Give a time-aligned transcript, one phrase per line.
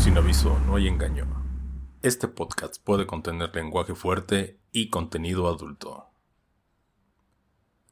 [0.00, 1.26] Sin aviso, no hay engaño.
[2.02, 6.10] Este podcast puede contener lenguaje fuerte y contenido adulto.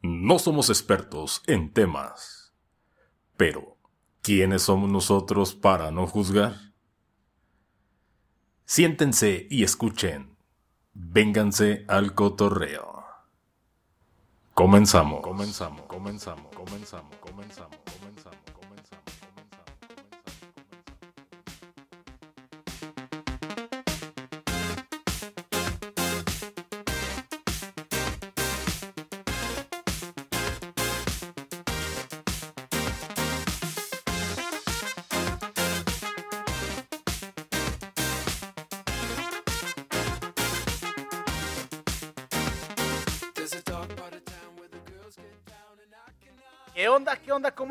[0.02, 2.52] No somos expertos en temas,
[3.36, 3.76] pero
[4.22, 6.56] ¿quiénes somos nosotros para no juzgar?
[8.64, 10.36] Siéntense y escuchen.
[10.94, 13.04] Vénganse al cotorreo.
[14.54, 15.22] Comenzamos.
[15.22, 18.61] Comenzamos, comenzamos, comenzamos, comenzamos, comenzamos, comenzamos,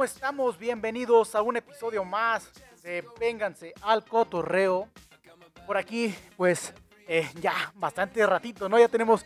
[0.02, 0.58] ¿Cómo estamos?
[0.58, 2.50] Bienvenidos a un episodio más
[2.82, 4.88] de Vénganse al Cotorreo.
[5.68, 6.74] Por aquí, pues,
[7.08, 8.80] eh, ya bastante ratito, ¿no?
[8.80, 9.24] Ya tenemos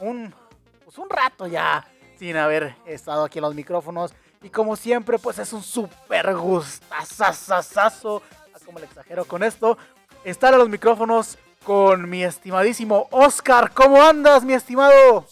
[0.00, 0.34] un,
[0.82, 1.86] pues, un rato ya
[2.18, 4.14] sin haber estado aquí en los micrófonos.
[4.42, 8.22] Y como siempre, pues es un súper gustazazazazo,
[8.64, 9.76] como le exagero con esto,
[10.24, 13.70] estar a los micrófonos con mi estimadísimo Oscar.
[13.74, 15.26] ¿Cómo andas, mi estimado?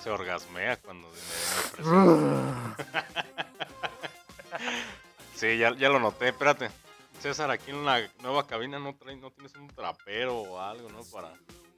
[0.00, 1.14] Se orgasmea cuando me.
[5.52, 6.70] Sí, ya, ya lo noté, espérate.
[7.20, 11.00] César, aquí en la nueva cabina no, trae, no tienes un trapero o algo, ¿no?
[11.12, 11.32] Para,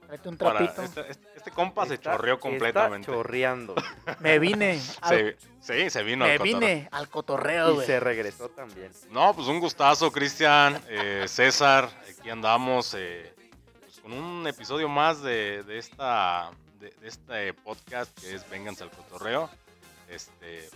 [0.05, 3.05] Tráete un para este, este- este compa se Está- chorreó está completamente.
[3.11, 3.75] chorreando.
[4.21, 4.79] Me vine.
[5.01, 6.59] al- Se- sí, se vino me al cotorreo.
[6.59, 8.91] vine al cotorreo, Y se regresó también.
[9.09, 13.33] No, pues un gustazo, Cristian, eh, César, aquí andamos eh,
[13.81, 18.83] pues, con un episodio más de, de esta de, de este podcast que es Vénganse
[18.83, 19.49] al Cotorreo.
[20.09, 20.69] Este,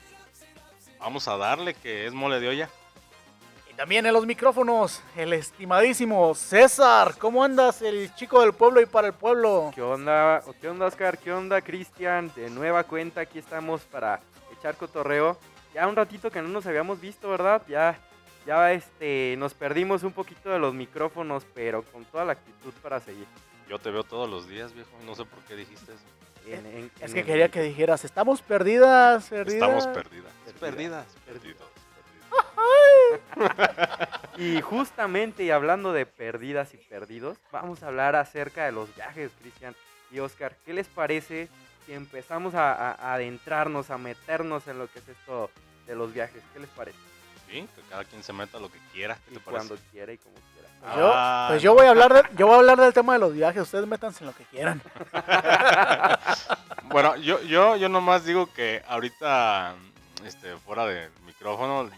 [0.99, 2.69] vamos a darle que es mole de olla.
[3.81, 7.15] También en los micrófonos, el estimadísimo César.
[7.17, 9.71] ¿Cómo andas, el chico del pueblo y para el pueblo?
[9.73, 10.43] ¿Qué onda?
[10.61, 11.17] ¿Qué onda, Oscar?
[11.17, 12.31] ¿Qué onda, Cristian?
[12.35, 14.19] De nueva cuenta, aquí estamos para
[14.55, 15.35] echar cotorreo.
[15.73, 17.63] Ya un ratito que no nos habíamos visto, ¿verdad?
[17.67, 17.97] Ya,
[18.45, 22.99] ya este, nos perdimos un poquito de los micrófonos, pero con toda la actitud para
[22.99, 23.25] seguir.
[23.67, 24.91] Yo te veo todos los días, viejo.
[25.07, 26.03] No sé por qué dijiste eso.
[26.45, 29.53] En- en- Es en que el- quería que dijeras, estamos perdidas, perdidas.
[29.53, 30.31] Estamos perdidas.
[30.59, 31.05] Perdidas.
[31.25, 31.70] Perdidos.
[34.37, 39.31] Y justamente, y hablando de perdidas y perdidos, vamos a hablar acerca de los viajes,
[39.41, 39.75] Cristian
[40.11, 40.55] y Oscar.
[40.65, 41.47] ¿Qué les parece
[41.85, 45.49] si empezamos a, a- a adentrarnos, a meternos en lo que es esto
[45.87, 46.41] de los viajes?
[46.53, 46.97] ¿Qué les parece?
[47.49, 49.15] Sí, que cada quien se meta lo que quiera.
[49.27, 49.67] ¿Qué Y te parece?
[49.67, 50.69] cuando quiera y como quiera.
[50.81, 53.13] Pues yo, Ah, pues yo voy a hablar de- yo voy a hablar del tema
[53.13, 53.61] de los viajes.
[53.63, 54.81] Ustedes métanse en lo que quieran.
[56.85, 59.75] Bueno, yo, yo, yo nomás digo que ahorita,
[60.25, 61.89] este, fuera de micrófono,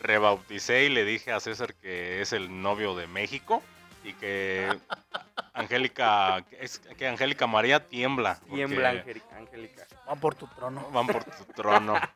[0.00, 3.62] rebauticé y le dije a César que es el novio de México
[4.04, 4.68] y que
[5.54, 8.38] Angélica, que es, que Angélica María tiembla.
[8.52, 8.90] Tiembla,
[9.36, 9.86] Angélica.
[10.06, 10.88] Van por tu trono.
[10.90, 11.94] Van por tu trono.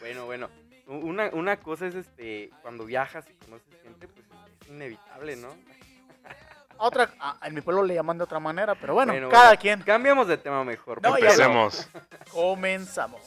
[0.00, 0.48] Bueno, bueno.
[0.86, 4.24] Una, una cosa es este cuando viajas y conoces gente, pues
[4.62, 5.48] es inevitable, ¿no?
[6.76, 9.60] Otra, a- en mi pueblo le llaman de otra manera, pero bueno, Bueno, cada bueno.
[9.60, 9.82] quien.
[9.82, 11.02] Cambiamos de tema mejor.
[11.02, 11.88] No, Empecemos.
[12.30, 13.20] Comenzamos.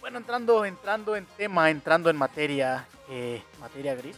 [0.00, 4.16] Bueno, entrando, entrando en tema, entrando en materia, eh, materia gris.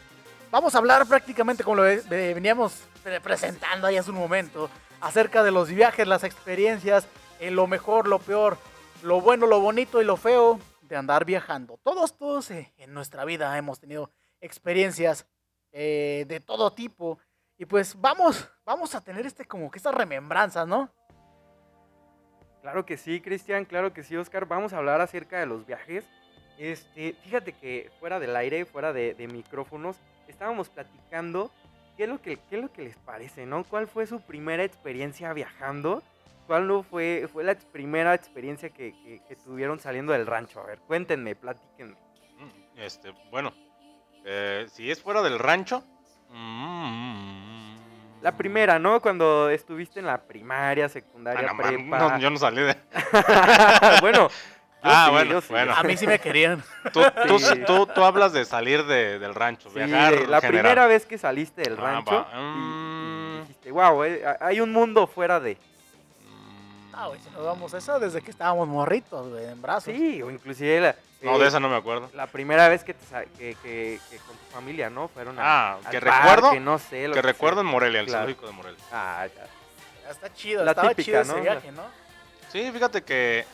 [0.51, 4.69] Vamos a hablar prácticamente como lo ve- ve- veníamos pre- presentando ahí hace un momento,
[5.01, 7.07] acerca de los viajes, las experiencias,
[7.41, 8.59] eh, lo mejor, lo peor,
[9.03, 11.79] lo bueno, lo bonito y lo feo de andar viajando.
[11.83, 15.27] Todos, todos eh, en nuestra vida hemos tenido experiencias
[15.73, 17.19] eh, de todo tipo
[17.57, 20.93] y pues vamos, vamos a tener este como que estas remembranzas, ¿no?
[22.61, 24.47] Claro que sí, Cristian, claro que sí, Oscar.
[24.47, 26.05] Vamos a hablar acerca de los viajes.
[26.59, 29.97] Este, fíjate que fuera del aire, fuera de, micrófonos,
[30.29, 31.51] estábamos platicando
[31.97, 33.65] qué es, lo que, qué es lo que les parece, ¿no?
[33.65, 36.03] ¿Cuál fue su primera experiencia viajando?
[36.51, 40.59] ¿Cuál no fue, fue la primera experiencia que, que- que tuvieron saliendo del rancho?
[40.61, 41.95] A ver, cuéntenme, platíquenme.
[42.41, 43.53] Mm, Este, bueno,
[44.25, 45.85] eh, si es fuera del rancho.
[46.31, 47.77] mm,
[48.23, 49.01] La primera, ¿no?
[49.01, 51.99] Cuando estuviste en la primaria, Ah, secundaria, no, man, prepa.
[52.01, 52.77] no, yo no salí de.
[54.01, 54.35] bueno, yo
[54.83, 55.47] Ah, sí, bueno, sí.
[55.51, 55.73] bueno.
[55.77, 56.65] A mí sí me querían.
[56.93, 57.61] Tú, tú, Sí.
[57.65, 60.15] tú- tú hablas de salir de- del rancho, Sí, viajar.
[60.29, 60.41] la general.
[60.63, 63.41] primera vez que saliste del Ah, rancho va, y- y, mm.
[63.43, 64.03] dijiste, wow,
[64.41, 65.57] hay un mundo fuera de...
[66.93, 69.85] Ah, güey, si nos vamos a eso desde que estábamos morritos, güey, en brazos.
[69.95, 72.11] Sí, o inclusive la, No, eh, de esa no me acuerdo.
[72.15, 73.07] la primera vez que, te
[73.39, 75.09] que, que- que con tu familia, ¿no?
[75.09, 77.31] Fueron a, Ah, al que parque, recuerdo- no sé, lo Que sea.
[77.33, 78.23] recuerdo en Morelia, el Claro.
[78.25, 78.85] zoológico de Morelia.
[78.93, 79.47] Ah, ya.
[80.05, 81.41] Ya Está chido, La estaba típica, chido ese ¿no?
[81.43, 81.83] viaje, ¿no?
[82.51, 83.45] Sí, fíjate que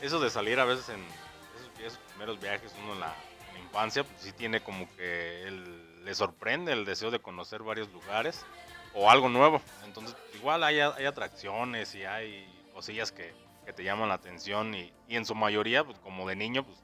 [0.00, 3.14] eso de salir a veces en esos, esos primeros viajes, uno en la,
[3.48, 7.62] en la infancia, pues sí tiene como que el- le sorprende el deseo de conocer
[7.62, 8.44] varios lugares
[8.92, 9.60] o algo nuevo.
[9.84, 13.32] Entonces, igual hay, hay atracciones y hay cosillas que,
[13.64, 16.78] que te llaman la atención y, y en su mayoría, pues como de niño, pues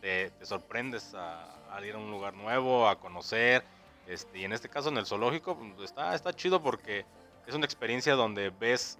[0.00, 1.48] te, te sorprendes a,
[1.84, 3.64] ir a un lugar nuevo, a conocer.
[4.06, 7.04] Este, y en este caso en el zoológico, pues, está, está chido porque
[7.46, 8.98] es una experiencia donde ves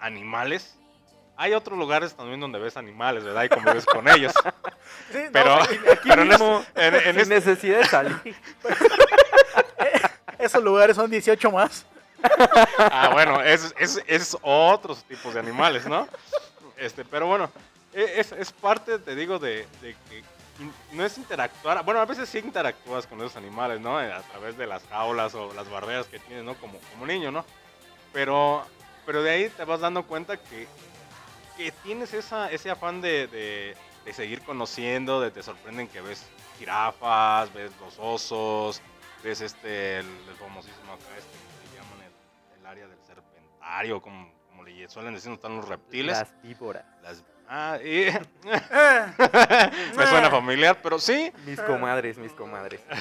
[0.00, 0.76] animales.
[1.36, 3.44] Hay otros lugares también donde ves animales, ¿verdad?
[3.44, 4.32] Y convives con ellos.
[5.10, 8.20] Sí, no, Pero, sí, pero en, mismo, en- en sin este- necesidad de salir.
[10.38, 11.86] esos lugares son 18 más.
[12.78, 16.06] Ah, bueno, es, es, otros tipos de animales, ¿no?
[16.76, 17.50] Este, pero bueno,
[17.92, 20.22] e- es, es parte, te digo, de, que
[20.92, 21.84] no es interactuar.
[21.84, 23.98] Bueno, a veces sí interactúas con esos animales, ¿no?
[23.98, 26.54] A través de las jaulas o las barreras que tienes, ¿no?
[26.54, 27.44] Como, como niño, ¿no?
[28.12, 28.64] Pero,
[29.06, 30.66] pero de ahí te vas dando cuenta que,
[31.56, 36.26] que tienes esa, ese afán de, de, de seguir conociendo, de te sorprenden que ves
[36.58, 38.82] jirafas, ves los osos,
[39.22, 41.41] ves este, el, el famosísimo acá, este,
[44.00, 46.18] como, como le suelen decir, están los reptiles.
[46.18, 46.84] Las víboras.
[47.02, 48.06] Las- ah, y-
[49.96, 52.80] me suena familiar, pero sí, Mis comadres, mis comadres.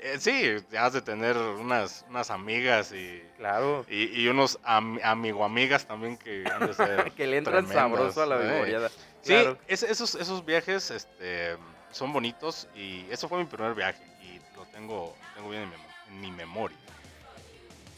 [0.00, 3.84] eh, sí, has de tener unas, unas amigas y, Claro.
[3.88, 8.14] y, y unos am- amigo amigas también que han de ser Que le entran tremendas,
[8.14, 8.52] sabroso a la eh.
[8.52, 8.88] vivoreada.
[9.22, 9.58] Sí, Claro.
[9.66, 11.56] es- esos, esos viajes este,
[11.90, 15.76] son bonitos y eso fue mi primer viaje y lo tengo, tengo bien en mi,
[16.08, 16.76] en mi memoria.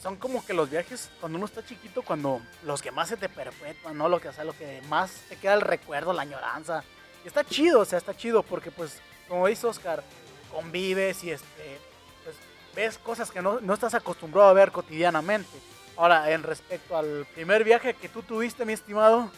[0.03, 3.29] Son como que los viajes cuando uno está chiquito, cuando los que más se te
[3.29, 4.09] perpetúan, ¿no?
[4.09, 6.83] Lo que, o sea, lo que más te queda el recuerdo, la añoranza.
[7.23, 8.99] Y está chido, o sea, está chido porque, pues,
[9.29, 10.03] como dice Oscar,
[10.51, 11.79] convives y este,
[12.25, 12.35] pues,
[12.75, 15.51] ves cosas que no, no estás acostumbrado a ver cotidianamente.
[15.99, 19.31] Ahora, en respecto al primer viaje que tú tuviste, mi estimado,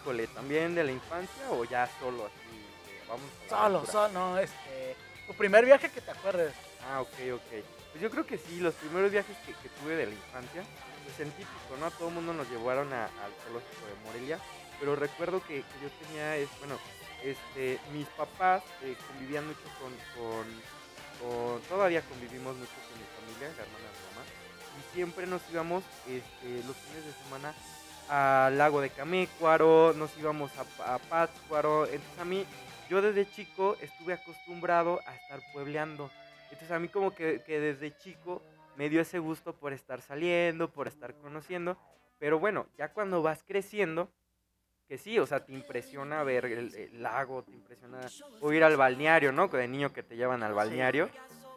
[0.00, 3.08] Híjole, ¿también de la infancia o ya solo así?
[3.08, 3.92] vamos a solo, aventura?
[3.92, 4.96] solo, no, este,
[5.26, 6.52] tu primer viaje que te acuerdes.
[6.86, 7.77] Ah, ok, ok.
[7.98, 10.62] Pues yo creo que sí, los primeros viajes que, tuve de la infancia,
[11.02, 11.90] pues el típico, ¿no?
[11.90, 14.38] Todo el mundo nos llevaron a- al zoológico de Morelia,
[14.78, 16.78] pero recuerdo que, que yo tenía, es, bueno,
[17.24, 23.64] este, mis papás eh, convivían mucho con, con, todavía convivimos mucho con mi familia, la
[23.64, 24.24] hermana mamá,
[24.78, 27.52] y siempre nos íbamos este, los fines de semana
[28.08, 32.46] al lago de Camécuaro, nos íbamos a, a Pátzcuaro, entonces a mí,
[32.88, 36.12] yo desde chico estuve acostumbrado a estar puebleando.
[36.50, 38.42] Entonces a mí como que, que desde chico
[38.76, 41.76] me dio ese gusto por estar saliendo, por estar conociendo.
[42.18, 44.10] Pero bueno, ya cuando vas creciendo,
[44.88, 48.00] que sí, o sea, te impresiona ver el, el lago, te impresiona
[48.40, 49.48] o ir al balneario, ¿no?
[49.48, 51.10] De niño que te llevan al balneario.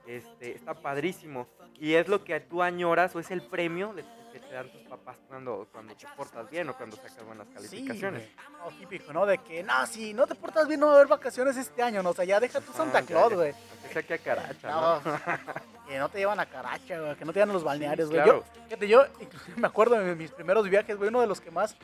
[0.07, 1.47] Este, está padrísimo.
[1.79, 3.93] Y es lo que tú añoras o es el premio
[4.31, 8.23] que te dan tus papás cuando, cuando te portas bien o cuando sacas buenas calificaciones.
[8.23, 8.35] Sí.
[8.57, 9.25] No, típico, ¿no?
[9.25, 12.01] De que, no, si no te portas bien, no va a haber vacaciones este año,
[12.01, 12.11] ¿no?
[12.11, 13.53] O sea, ya deja tu Santa Claus, güey.
[13.91, 15.01] Que a caracha, ¿no?
[15.01, 15.01] No,
[15.87, 18.23] que no te llevan a Caracha, güey, que no te llevan a los balnearios, güey.
[18.23, 18.45] claro.
[18.45, 21.51] Yo, fíjate, yo inclusive me acuerdo de mis primeros viajes, güey, uno de los que
[21.51, 21.75] más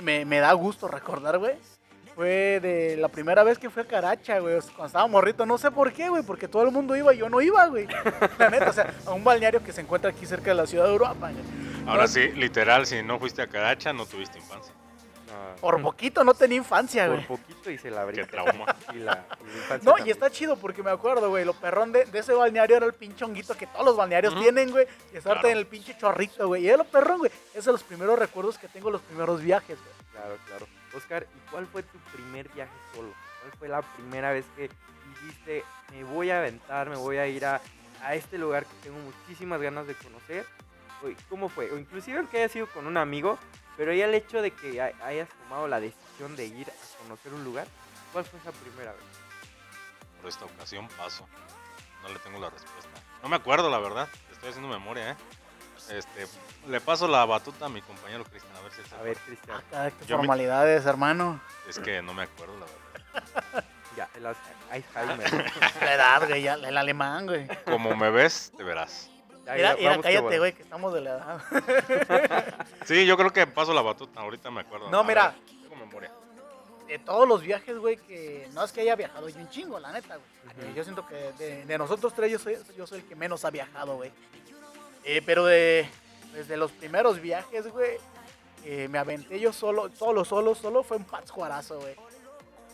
[0.00, 1.56] me, me da gusto recordar, güey,
[2.16, 5.70] fue de la primera vez que fui a Caracha, güey, cuando estaba morrito, no sé
[5.70, 7.86] por qué, güey, porque todo el mundo iba y yo no iba, güey.
[8.38, 10.86] La neta, o sea, a un balneario que se encuentra aquí cerca de la ciudad
[10.86, 11.44] de Europa, güey.
[11.86, 14.72] Ahora No, sí, literal, si no fuiste a Caracha, no tuviste infancia.
[15.26, 17.26] No, Por poquito no tenía infancia, por güey.
[17.26, 18.26] poquito y se la Qué abrió.
[18.28, 18.74] trauma.
[18.94, 21.92] Y la, y la infancia No, y está chido porque me acuerdo, güey, lo perrón
[21.92, 24.42] de, de ese balneario era el pinche honguito que todos los balnearios Ujú.
[24.42, 24.86] tienen, güey.
[25.12, 25.48] Y estarte Claro.
[25.52, 26.62] en el pinche chorrito, güey.
[26.64, 27.30] Y era lo perrón, güey.
[27.52, 29.92] Esos son los primeros recuerdos que tengo, los primeros viajes, güey.
[30.12, 30.66] Claro, claro.
[30.96, 33.12] Oscar, ¿y cuál fue tu primer viaje solo?
[33.40, 34.70] ¿Cuál fue la primera vez que
[35.20, 37.60] dijiste, me voy a aventar, me voy a ir a,
[38.02, 40.46] a este lugar que tengo muchísimas ganas de conocer?
[41.28, 41.70] ¿Cómo fue?
[41.70, 43.38] O inclusive aunque haya sido con un amigo,
[43.76, 47.32] pero ya el hecho de que hay- hayas tomado la decisión de ir a conocer
[47.34, 47.66] un lugar,
[48.12, 49.02] ¿cuál fue esa primera vez?
[50.20, 51.28] Por esta ocasión paso.
[52.02, 52.90] No le tengo la respuesta.
[53.22, 54.08] No me acuerdo, la verdad.
[54.32, 55.16] Estoy haciendo memoria, ¿eh?
[55.90, 56.26] Este,
[56.68, 59.16] le paso la batuta a mi compañero Cristian, a ver si A ver.
[59.18, 61.40] Cristian, Acá, qué Yo me- formalidades, hermano.
[61.68, 63.64] Es que no me acuerdo, la verdad.
[63.96, 64.36] ya, el Al-
[64.70, 65.52] Alzheimer.
[65.80, 67.46] La edad, güey, ya, el alemán, güey.
[67.64, 69.10] Como me ves, te verás.
[69.44, 70.38] Ya, Mira, ya, mira, vamos, qué cállate, bueno.
[70.40, 71.42] güey, que estamos de la edad.
[72.84, 74.20] Sí, yo creo que paso la batuta.
[74.20, 74.90] Ahorita me acuerdo.
[74.90, 75.28] No, A mira.
[75.28, 76.10] ver, tengo memoria.
[76.88, 79.90] De todos los viajes, güey, que no es que haya viajado yo un chingo, la
[79.92, 80.74] neta, güey.
[80.74, 83.50] Yo siento que de, de nosotros tres yo soy, yo soy el que menos ha
[83.50, 84.12] viajado, güey.
[85.08, 85.88] Eh, pero de,
[86.34, 87.96] desde los primeros viajes, güey,
[88.64, 91.94] que me aventé yo solo, solo, solo, solo, fue un Pátzcuarazo, güey.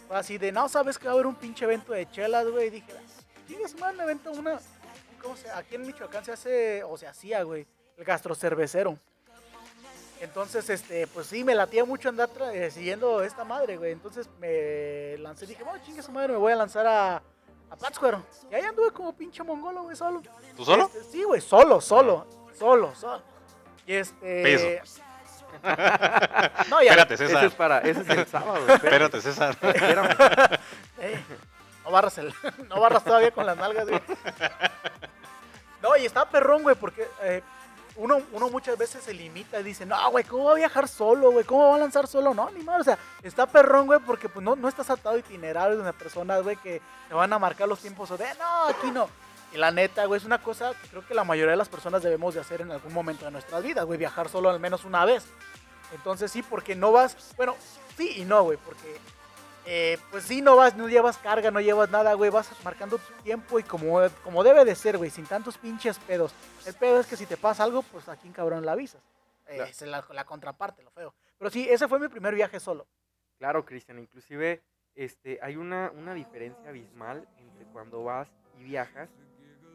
[0.08, 2.68] Fue así de, no, sabes que va a haber un pinche evento de chelas, güey.
[2.68, 2.94] Y dije,
[3.46, 4.58] chingas, man, me avento una.
[5.20, 7.66] ¿Cómo se Aquí en Michoacán se hace, o se hacía, güey,
[7.98, 8.98] el gastrocervecero.
[10.22, 13.92] Entonces, este, pues sí, me latía mucho andar eh, siguiendo esta madre, güey.
[13.92, 17.22] Entonces me lancé, dije, bueno, chingue su madre, me voy a lanzar a,
[17.72, 18.22] a Pátzcuaro.
[18.50, 20.22] Y ahí anduve como pinche mongolo, güey, solo.
[20.56, 20.84] ¿Tú solo?
[20.84, 22.26] Este, sí, güey, solo, solo,
[22.58, 23.22] solo, solo.
[23.86, 24.42] Y este.
[24.42, 25.00] Peso.
[26.70, 26.90] no, ya.
[26.90, 27.44] Espérate, Ese César.
[27.44, 28.58] es para, ese es el sábado.
[28.68, 28.86] espérate.
[28.86, 29.56] Espérate, César.
[29.60, 30.08] Espérame.
[30.98, 31.20] Eh,
[31.82, 32.32] no barras el,
[32.68, 34.00] no barras todavía con las nalgas, güey.
[35.82, 37.42] No, y está perrón, güey, porque eh,
[37.96, 41.30] uno, uno muchas veces se limita y dice, no, güey, ¿cómo va a viajar solo,
[41.30, 41.44] güey?
[41.44, 42.32] ¿Cómo va a lanzar solo?
[42.34, 45.18] No, ni más, o sea, está perrón, güey, porque pues no, no estás atado a
[45.18, 48.90] itinerarios de personas, güey, que te van a marcar los tiempos o de, no, aquí
[48.90, 49.08] no.
[49.52, 52.02] Y la neta, güey, es una cosa que creo que la mayoría de las personas
[52.02, 55.04] debemos de hacer en algún momento de nuestras vidas, güey, viajar solo al menos una
[55.04, 55.24] vez.
[55.92, 57.54] Entonces sí, porque no vas, bueno,
[57.96, 58.98] sí y no, güey, porque
[59.66, 63.12] eh, pues sí, no vas, no llevas carga, no llevas nada, güey, vas marcando tu
[63.22, 66.32] tiempo y como, como debe de ser, güey, sin tantos pinches pedos.
[66.66, 69.02] El pedo es que si te pasa algo, pues aquí en cabrón la avisas.
[69.46, 69.70] Eh, Claro.
[69.70, 71.14] es la, la contraparte, lo feo.
[71.38, 72.86] Pero sí, ese fue mi primer viaje solo.
[73.38, 74.62] Claro, Cristian, inclusive
[74.94, 78.28] este, hay una, una diferencia abismal entre cuando vas
[78.58, 79.10] y viajas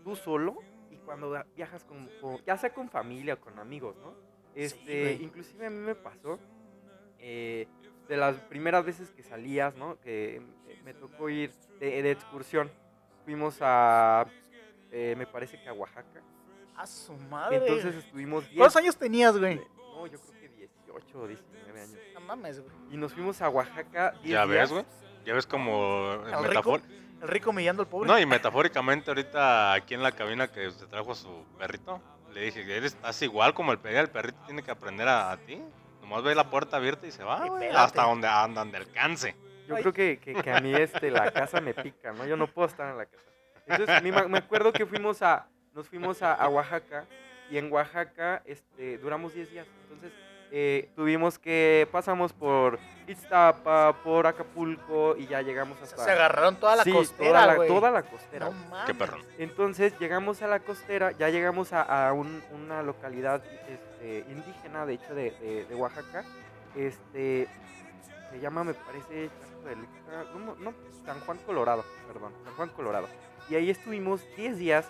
[0.04, 0.56] tú solo
[0.90, 4.14] y cuando viajas con, con- ya sea con familia o con amigos, ¿no?
[4.56, 6.40] Este, inclusive a mí me pasó
[7.20, 7.68] eh,
[8.08, 10.00] de las primeras veces que salías, ¿no?
[10.02, 10.38] Que
[10.68, 12.72] eh, me tocó ir de, de excursión.
[13.26, 14.26] Fuimos a,
[14.92, 16.22] eh, me parece que a Oaxaca.
[16.76, 17.58] A su madre.
[17.58, 18.58] Entonces estuvimos 10.
[18.58, 19.56] ¿Cuántos años tenías, güey?
[19.78, 21.98] No, yo creo que 18 o 19 años.
[22.14, 22.72] No mames, güey.
[22.92, 24.86] Y nos fuimos a Oaxaca 10 Ya ves, güey.
[25.26, 26.72] Ya ves como ¿El rico?
[26.78, 26.82] metafor-
[27.22, 28.08] El rico humillando al pobre.
[28.08, 32.00] No, y metafóricamente ahorita aquí en la cabina que se trajo a su perrito,
[32.32, 35.38] le dije, eres estás igual como el perrito, el perrito tiene que aprender a, a
[35.38, 35.60] ti.
[36.08, 39.36] Nomás ve la puerta abierta y se va, güey, hasta donde, a donde alcance.
[39.68, 39.82] Yo Ay.
[39.84, 42.26] creo que, que, que a mí este, la casa me pica, ¿no?
[42.26, 43.24] Yo no puedo estar en la casa.
[43.66, 47.04] Entonces, mi ma- me acuerdo que fuimos a, nos fuimos a, a Oaxaca
[47.52, 49.68] y en Oaxaca este, duramos 10 días.
[49.84, 50.14] Entonces,
[50.52, 56.04] eh, tuvimos que, pasamos por Iztapa, por Acapulco y ya llegamos hasta...
[56.04, 57.68] Se agarraron toda la Sí, costera, toda la, güey.
[57.70, 58.46] toda la costera.
[58.48, 58.86] No mames.
[58.86, 59.22] Qué perrón.
[59.38, 64.94] Entonces llegamos a la costera, ya llegamos a, a un- una localidad este, indígena, de
[64.94, 66.24] hecho, de, de- de Oaxaca.
[66.76, 67.48] Este,
[68.30, 69.30] se llama, me parece,
[70.38, 70.74] no, no,
[71.06, 73.08] San Juan Colorado, perdón, San Juan Colorado.
[73.50, 74.86] Y ahí estuvimos 10 días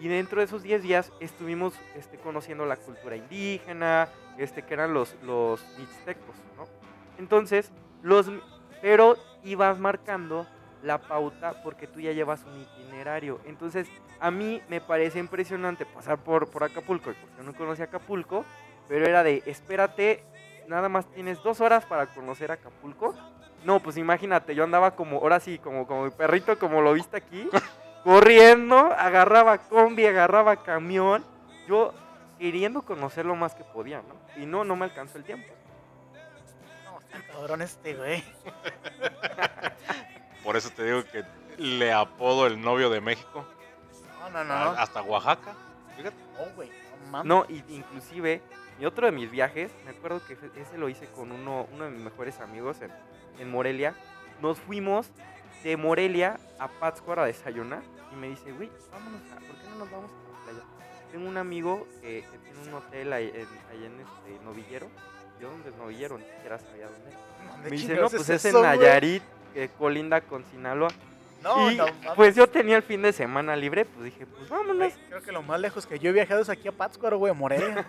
[0.00, 4.08] y dentro de esos 10 días estuvimos este, conociendo la cultura indígena,
[4.38, 6.66] este, que eran los, los mixtecos, ¿no?
[7.18, 8.30] Entonces, los,
[8.80, 10.46] pero ibas marcando
[10.82, 13.40] la pauta porque tú ya llevas un itinerario.
[13.44, 13.88] Entonces,
[14.20, 18.44] a mí me parece impresionante pasar por, por Acapulco, porque yo no conocía Acapulco,
[18.88, 20.24] pero era de, espérate,
[20.68, 23.14] nada más tienes dos horas para conocer Acapulco.
[23.64, 27.16] No, pues imagínate, yo andaba como, ahora sí, como, como mi perrito, como lo viste
[27.16, 27.48] aquí,
[28.04, 31.24] corriendo, agarraba combi, agarraba camión,
[31.66, 31.92] yo
[32.38, 34.14] queriendo conocer lo más que podía, ¿no?
[34.42, 35.48] Y no, no me alcanzó el tiempo.
[36.84, 38.22] No, está cabrón este, güey.
[40.44, 41.24] Por eso te digo que
[41.58, 43.44] le apodo el novio de México.
[44.20, 44.54] No, no, no.
[44.54, 45.54] a- Hasta Oaxaca.
[45.96, 46.16] Fíjate.
[46.38, 46.70] no, güey.
[47.04, 47.26] No mames.
[47.26, 48.42] No, y, inclusive,
[48.80, 51.90] y otro de mis viajes, me acuerdo que ese lo hice con uno, uno de
[51.90, 52.90] mis mejores amigos en,
[53.38, 53.94] en Morelia.
[54.40, 55.10] Nos fuimos
[55.64, 57.82] de Morelia a Pátzcuaro a desayunar.
[58.12, 60.64] Y me dice, güey, vámonos a, ¿por qué no nos vamos a la playa?
[61.12, 64.88] Tengo un amigo que, que tiene un hotel ahí en, ahí en este, Novillero.
[65.40, 67.16] Yo dónde es Novillero, ni siquiera sabía dónde.
[67.50, 68.60] ¿Dónde Me dice, no, pues es es en?
[68.60, 69.22] Nayarit,
[69.54, 70.88] que colinda con Sinaloa.
[71.42, 71.86] No, y no
[72.16, 74.92] pues yo tenía el fin de semana libre, pues dije, pues vámonos.
[75.08, 77.34] Creo que lo más lejos que yo he viajado es aquí a Pátzcuaro, güey, a
[77.34, 77.86] Morelia.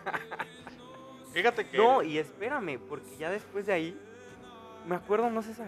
[1.33, 1.77] Fíjate que.
[1.77, 3.99] No, y espérame, porque ya después de ahí,
[4.86, 5.62] me acuerdo, no sé si,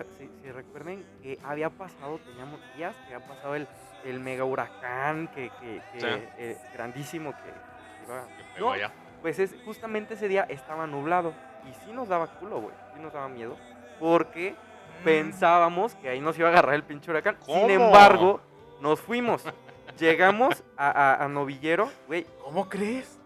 [0.52, 3.68] recuerden, que había pasado, teníamos días, que había pasado el,
[4.06, 6.06] el mega huracán, que, que- que, Sí.
[6.38, 8.26] eh, grandísimo, que iba...
[8.56, 8.74] que No,
[9.22, 11.34] pues es, justamente ese día estaba nublado,
[11.70, 13.56] y sí nos daba culo, güey, sí nos daba miedo,
[14.00, 14.56] porque
[15.04, 17.38] pensábamos que ahí nos iba a agarrar el pinche huracán.
[17.46, 18.42] Sin embargo,
[18.82, 19.44] nos fuimos.
[20.00, 23.20] Llegamos a, a- a Novillero, güey, ¿Cómo crees?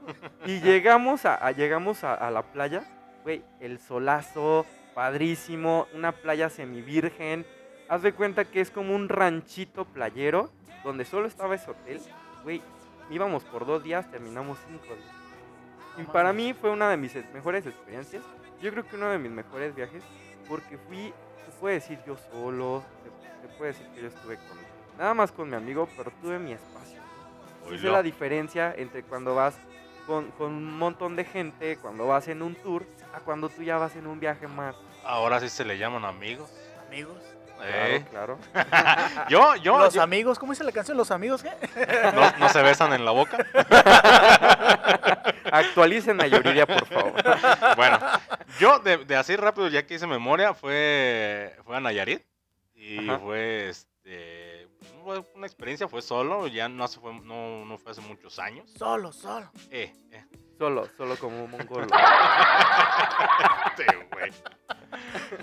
[0.46, 2.84] y llegamos a, a- llegamos a, a la playa,
[3.24, 4.66] güey, el solazo,
[4.96, 7.46] padrísimo, una playa semivirgen.
[7.88, 10.50] Haz de cuenta que es como un ranchito playero
[10.84, 12.02] donde solo estaba ese hotel.
[12.44, 12.64] Güey,
[13.12, 15.16] íbamos por dos días, terminamos cinco días.
[15.98, 18.24] Y para mí fue una de mis mejores experiencias.
[18.62, 20.02] Yo creo que uno de mis mejores viajes
[20.48, 21.14] porque fui,
[21.46, 22.84] se puede decir yo solo,
[23.42, 24.58] se, puede decir que yo estuve con,
[24.98, 27.02] nada más con mi amigo, pero tuve mi espacio.
[27.68, 27.92] Sé Oílo.
[27.92, 29.58] la diferencia entre cuando vas
[30.06, 33.78] con, con un montón de gente cuando vas en un tour a cuando tú ya
[33.78, 34.76] vas en un viaje más.
[35.04, 36.50] Ahora sí se le llaman amigos.
[36.88, 37.18] Amigos.
[37.64, 38.38] Eh, Claro,
[39.30, 40.98] Yo, yo, Los yo- amigos, ¿cómo dice la canción?
[40.98, 41.52] ¿Los amigos qué?
[42.14, 43.38] no, no se besan en la boca.
[43.38, 45.22] claro.
[45.52, 47.14] Actualicen a Yuridia, por favor.
[47.78, 47.98] Bueno,
[48.60, 52.22] yo de, de así rápido, ya que hice memoria, fue, fue a Nayarit.
[52.76, 53.20] Y Ajá.
[53.20, 53.90] fue este
[55.06, 58.70] fue una experiencia, fue solo, ya no, hace, fue, no, no fue hace muchos años.
[58.76, 59.50] Solo, solo.
[59.70, 60.26] Eh, eh.
[60.58, 61.88] Solo, solo como un mongolo.
[63.78, 64.32] Sí, güey,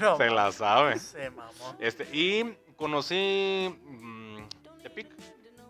[0.00, 0.98] No, se la sabe.
[0.98, 1.76] Se mamó.
[1.78, 4.38] Este, y conocí mm,
[4.82, 5.12] Tepic.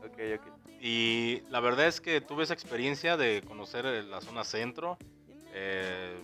[0.04, 0.46] Ok, ok.
[0.80, 4.96] Y la verdad es que tuve esa experiencia de conocer eh, la zona centro,
[5.52, 6.16] eh,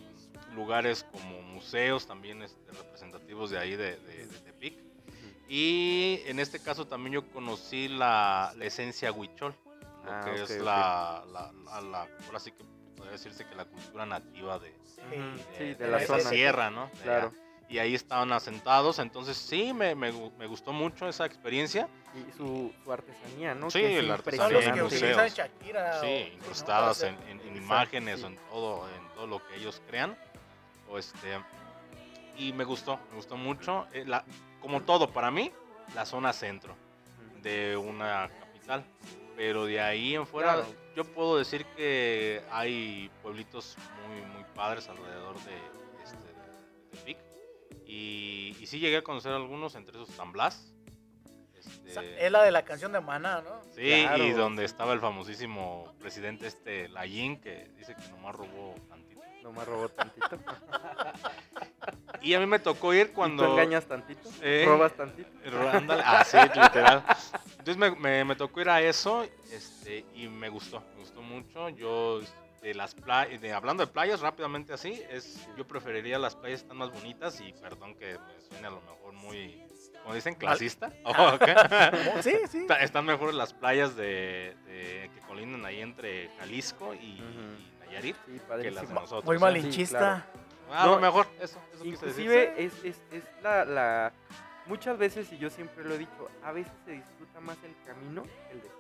[0.55, 4.79] lugares como museos también este, representativos de ahí de, de- de Tepic.
[5.49, 9.55] Y en este caso también yo conocí la, la esencia huichol,
[10.05, 12.65] lo Ah, que es la, la, la- la- ahora sí que
[12.97, 15.01] podría decirse que la cultura nativa de, Sí,
[15.59, 16.31] de- de de la esa zona.
[16.31, 16.91] sierra, ¿no?
[17.03, 17.29] Claro.
[17.29, 17.39] allá.
[17.71, 21.87] Y ahí estaban asentados, entonces sí, me, me me gustó mucho esa experiencia.
[22.15, 23.71] Y su, su artesanía, ¿no?
[23.71, 25.35] Sí, Que Son artesanía en museos.
[25.35, 26.01] Shakira.
[26.01, 26.35] Sí, ¿no?
[26.39, 28.27] incrustadas Para en, en- imágenes, sí.
[28.27, 30.17] en todo, en todo lo que ellos crean.
[30.89, 31.39] O este,
[32.39, 33.87] y me gustó, me gustó mucho.
[33.93, 34.25] Eh, la-
[34.61, 35.53] como todo, para mí,
[35.95, 36.77] la zona centro
[37.43, 38.85] de una capital.
[39.37, 40.69] Pero de ahí en fuera, Claro.
[40.97, 43.77] yo puedo decir que hay pueblitos
[44.09, 45.55] muy, muy padres alrededor de,
[46.03, 47.19] este, de Tepic.
[47.87, 50.75] Y, y sí llegué a conocer algunos, entre esos San Blas.
[51.55, 53.63] Este, Esa- Es la de la canción de Maná, ¿no?
[53.75, 53.83] Sí,
[54.17, 58.75] y donde estaba el famosísimo presidente este Layin, que dice que nomás robó.
[59.43, 60.29] Nomás robó tantito.
[62.21, 63.45] Y a mí me tocó ir ¿Y cuando...
[63.47, 64.29] tú engañas tantito?
[64.43, 64.65] Eh.
[64.67, 65.29] ¿Robas tantito?
[65.51, 67.05] Ro- ándale, así, literal.
[67.59, 71.69] Entonces me, me- me tocó ir a eso este, y me gustó, me gustó mucho.
[71.71, 72.21] Yo,
[72.61, 76.77] de las playas, de, hablando de playas rápidamente así, es, yo preferiría las playas están
[76.77, 79.63] más bonitas y perdón que me suene a lo mejor muy,
[80.03, 80.93] como dicen, clasista.
[81.05, 81.49] Oh, ok.
[82.23, 82.59] Sí, sí.
[82.63, 87.55] Está- Están mejores las playas de, de- que colindan ahí entre Jalisco y, Ujú.
[87.61, 89.25] y Nayarit Sí, que las de nosotros.
[89.25, 89.39] Muy ¿eh?
[89.39, 90.27] malinchista.
[90.71, 92.25] Ah, No, mejor, eso, eso quise decir.
[92.27, 94.13] Inclusive es, es, es la, la...
[94.67, 98.23] Muchas veces, y yo siempre lo he dicho, a veces se disfruta más el camino
[98.23, 98.79] que el destino.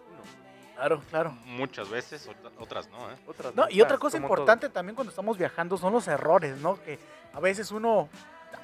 [0.75, 1.31] Claro, claro.
[1.47, 3.16] Muchas veces, otra- otras no, ¿eh?
[3.27, 4.27] Otras No, no, y otra cosa todo.
[4.27, 6.81] importante también cuando estamos viajando son los errores, ¿no?
[6.83, 6.99] Que
[7.33, 8.09] a veces uno.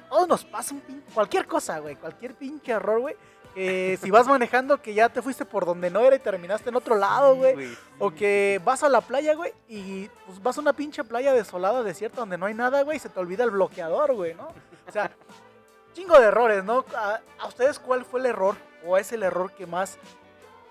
[0.07, 1.95] Todos nos pasa un pin, cualquier cosa, güey.
[1.95, 3.15] Cualquier pinche error, güey.
[3.55, 6.75] Que si vas manejando que ya te fuiste por donde no era y terminaste en
[6.75, 7.67] otro lado, Sí, güey.
[7.69, 7.77] sí.
[7.99, 11.81] O que vas a la playa, güey, y pues vas a una pinche playa desolada,
[11.81, 14.49] desierta, donde no hay nada, güey, y se te olvida el bloqueador, güey, ¿no?
[14.87, 15.09] O sea,
[15.93, 16.83] chingo de errores, ¿no?
[16.95, 18.55] ¿A, a ustedes cuál fue el error?
[18.85, 19.97] ¿O es el error que más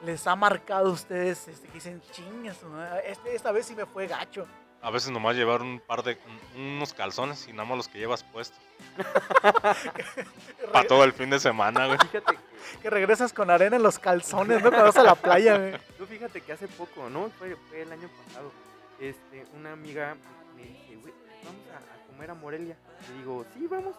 [0.03, 1.49] les ha marcado a ustedes?
[1.49, 2.59] Este, que dicen, chingas,
[3.07, 4.47] este, esta vez sí me fue gacho.
[4.85, 6.19] A veces nomás llevar un par de
[6.57, 8.59] un- unos calzones y nada más los que llevas puestos.
[10.73, 11.99] Para todo el fin de semana, güey.
[11.99, 14.69] Fíjate que, Que regresas con arena en los calzones, ¿no?
[14.71, 15.73] Cuando vas a la playa, güey.
[15.99, 17.31] tú fíjate que hace poco, ¿no?
[17.39, 18.53] Fue, fue el año pasado.
[19.01, 20.17] Este, una amiga
[20.57, 21.13] me dice, güey,
[21.45, 22.77] vamos a, a comer a Morelia.
[23.15, 23.95] Y digo, sí, vamos.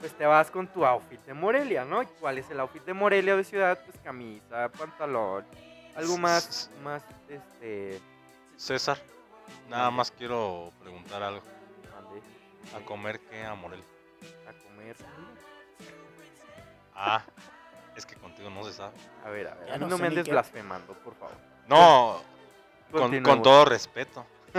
[0.00, 2.02] Pues te vas con tu outfit de Morelia, ¿no?
[2.02, 3.78] ¿Y ¿Cuál es el outfit de Morelia de ciudad?
[3.84, 5.44] Pues camisa, pantalón,
[5.94, 7.98] algo más, más, este,
[8.58, 8.98] César,
[9.68, 11.42] nada más quiero preguntar algo.
[12.76, 13.82] ¿A comer qué a Morel?
[14.48, 14.96] a comer.
[16.94, 17.22] Ah,
[17.94, 18.94] es que contigo no se sabe.
[19.24, 20.30] A ver, a ver, Ya a mí no no, sé me andes qué.
[20.30, 21.34] blasfemando, por favor.
[21.68, 22.20] No,
[22.90, 24.24] con, todo respeto.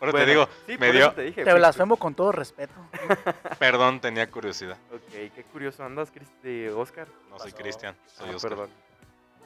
[0.00, 1.44] Ahora te digo, sí, me dio- te dije.
[1.44, 2.74] Te fue- blasfemo con todo respeto.
[3.58, 4.76] perdón, tenía curiosidad.
[4.92, 7.08] Ok, qué curioso andas, Cristi, Oscar.
[7.30, 7.52] No soy.
[7.52, 8.50] Cristian, soy Ah, Oscar.
[8.50, 8.70] perdón,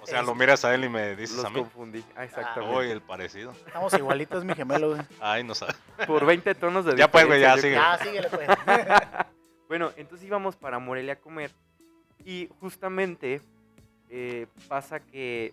[0.01, 1.61] O sea, Es- lo miras a él y me dices los a mí.
[1.61, 2.05] confundí.
[2.17, 2.77] Ah, exactamente.
[2.77, 3.53] Uy, el parecido.
[3.67, 5.03] Estamos igualitos, mi gemelo, güey.
[5.21, 5.75] Ay, no sabe.
[6.07, 7.75] Por 20 tonos de Ya pues, güey, ya, sigue.
[7.75, 8.49] Ya, síguele, pues.
[9.69, 11.51] Bueno, entonces íbamos para Morelia a comer
[12.25, 13.43] y justamente
[14.09, 15.53] eh, pasa que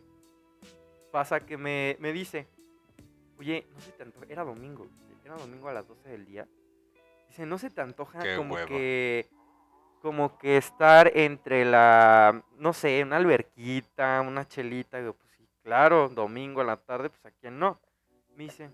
[1.11, 2.47] pasa que me, me dice,
[3.37, 4.87] oye, no se te antoja, era domingo,
[5.25, 6.47] era domingo a las 12 del día.
[7.27, 9.27] Dice, no se te antoja Qué como que
[10.05, 14.99] como que estar entre la, no sé, una alberquita, una chelita.
[14.99, 17.79] Digo, pues sí, claro, domingo a la tarde, pues a quién no.
[18.35, 18.69] Me dice,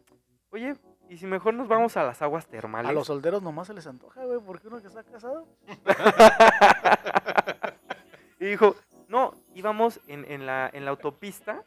[0.50, 0.76] oye,
[1.08, 2.90] ¿y si mejor nos vamos a las aguas termales?
[2.90, 5.48] A los solteros nomás se les antoja, güey, porque uno que está casado.
[8.42, 8.76] y dijo,
[9.08, 11.64] no, íbamos en, en la, en la autopista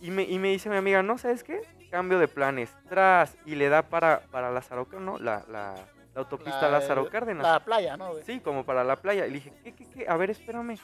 [0.00, 1.60] y me, y me dice mi amiga, no, ¿sabes qué?
[1.92, 5.24] Cambio de planes, tras, y le da para, para Lázaro Cárdenas, ¿no?
[5.24, 5.76] La, la,
[6.18, 7.46] la autopista La- Lázaro Cárdenas.
[7.46, 8.22] La playa, ¿no, güey?
[8.24, 9.26] Sí, como para la playa.
[9.26, 10.08] Y le dije, ¿qué, qué, qué?
[10.08, 10.76] A ver, espérame.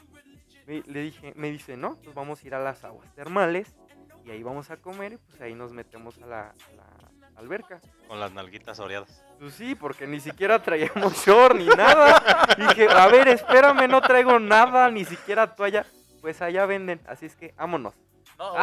[0.67, 3.75] Me- le dije, me dice, no, pues vamos a ir a las aguas termales.
[4.25, 7.81] y ahí vamos a comer y pues ahí nos metemos a la, a la alberca.
[8.09, 9.23] Con las nalguitas oreadas.
[9.39, 12.47] Pues sí, porque ni siquiera traíamos short ni nada.
[12.57, 15.85] Dije, a ver, espérame, no traigo nada, ni siquiera toalla.
[16.23, 17.93] Pues allá venden, así es que vámonos.
[18.39, 18.55] No,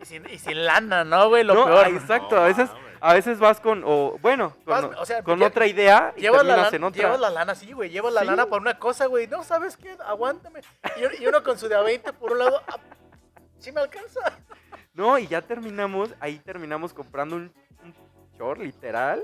[0.00, 1.42] y, sin, y sin lana, ¿no, güey?
[1.44, 1.86] Lo No, peor.
[1.86, 2.70] ah, exacto, No a veces.
[3.06, 6.22] A veces vas con, o bueno, con, Vas, o sea, con lle- otra idea y
[6.22, 7.02] Llevas la, lana, en otra.
[7.02, 7.90] llevas la lana, sí, güey.
[7.90, 8.26] Llevas la Sí.
[8.26, 9.26] lana para una cosa, güey.
[9.26, 9.94] No, ¿sabes qué?
[10.06, 10.60] Aguántame.
[10.96, 12.62] Y, uno- y uno con su de a 20 por un lado.
[12.66, 12.78] ah,
[13.58, 14.38] ¿Sí me alcanza?
[14.94, 17.94] No, y ya terminamos, ahí terminamos comprando un, un
[18.38, 19.22] short, literal.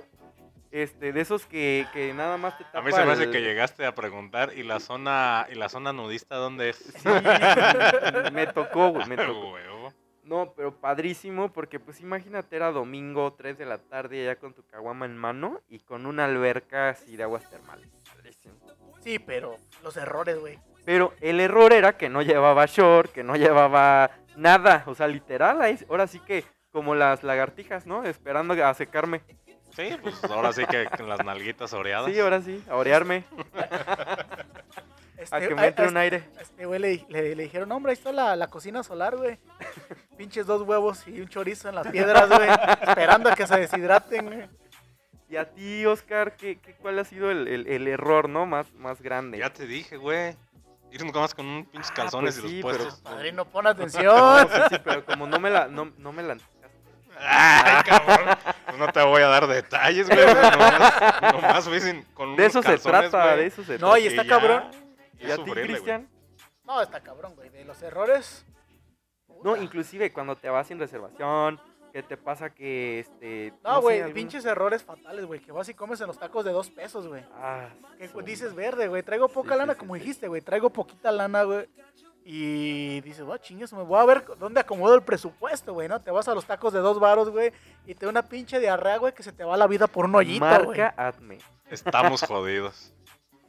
[0.72, 3.30] Este, de esos que, que nada más te tapa A mí se me hace el-
[3.32, 6.76] que llegaste a preguntar, ¿y la zona y la zona nudista dónde es?
[6.76, 7.08] Sí,
[8.32, 9.50] me tocó, güey, me tocó.
[9.52, 9.79] Huevo.
[10.30, 14.64] No, pero padrísimo, porque pues imagínate, era domingo, 3 de la tarde, ya con tu
[14.64, 17.88] caguama en mano y con una alberca así de aguas termales.
[18.14, 18.54] Padrísimo.
[19.02, 20.56] Sí, pero los errores, güey.
[20.84, 24.84] Pero el error era que no llevaba short, que no llevaba nada.
[24.86, 28.04] O sea, literal, ahí- ahora sí que como las lagartijas, ¿no?
[28.04, 29.22] Esperando a secarme.
[29.74, 32.12] Sí, pues ahora sí que con las nalguitas oreadas.
[32.12, 33.24] Sí, ahora sí, a orearme,
[35.20, 36.28] Este, a que me entre a un aire.
[36.40, 39.38] Este güey le, le- le dijeron, hombre, ahí está la, la cocina solar, güey.
[40.16, 42.48] Pinches dos huevos y un chorizo en las piedras, güey.
[42.88, 44.48] esperando a que se deshidraten, güey.
[45.28, 48.46] Y a ti, Oscar, ¿qué, qué, cuál ha sido el, el- el error, no?
[48.46, 49.38] Más, más grande.
[49.38, 50.36] Ya te dije, güey.
[50.92, 53.00] Ir nomás con un pinches Ah, calzones pues sí, y los pero- puestos.
[53.02, 54.48] Padrino, pon No, atención.
[54.48, 56.36] sí, sí, pero como no me la, no, no me la.
[57.22, 58.36] Ay, cabrón.
[58.66, 60.26] Pues no te voy a dar detalles, güey.
[60.26, 63.36] Nomás, nomás fui sin- con De eso se trata, güey.
[63.36, 63.98] de eso se No, trata.
[64.00, 64.64] y está cabrón.
[65.20, 65.50] ¿Y a ti.
[65.50, 66.08] Cristian?
[66.64, 67.48] No, está cabrón, güey.
[67.50, 68.44] De los errores.
[69.42, 71.58] No, inclusive cuando te vas sin reservación,
[71.92, 73.52] que te pasa que, este...
[73.64, 75.40] No, güey, algún- pinches errores fatales, güey.
[75.40, 77.24] Que vas y comes en los tacos de dos pesos, güey.
[77.34, 78.14] Ah, Que sí.
[78.24, 79.02] dices verde, güey.
[79.02, 80.00] Traigo poca Sí, lana, sí, como sí.
[80.00, 80.42] dijiste, güey.
[80.42, 81.68] Traigo poquita lana, güey.
[82.22, 86.00] Y dices, oh, chingues, me voy a ver dónde acomodo el presupuesto, güey, ¿no?
[86.02, 87.50] Te vas a los tacos de dos varos, güey.
[87.86, 90.14] Y te da una pinche diarrea, güey, que se te va la vida por un
[90.14, 90.78] hoyito, güey.
[90.78, 91.38] Marca Atme.
[91.70, 92.92] Estamos jodidos.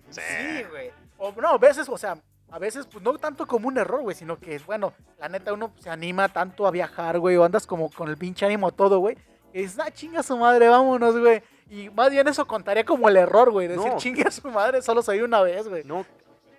[0.09, 0.21] Sí.
[0.21, 0.91] Sí, güey.
[1.23, 2.17] O no, a veces, o sea,
[2.49, 5.71] a veces, pues no tanto como un error, güey, sino que, bueno, la neta uno
[5.77, 9.15] se anima tanto a viajar, güey, o andas como con el pinche ánimo todo, güey.
[9.53, 11.43] Dices, ah, chinga su madre, vámonos, güey.
[11.69, 13.67] Y más bien eso contaría como el error, güey.
[13.67, 13.97] Decir, No.
[13.97, 15.83] chinga su madre, solo soy una vez, güey.
[15.83, 16.05] No,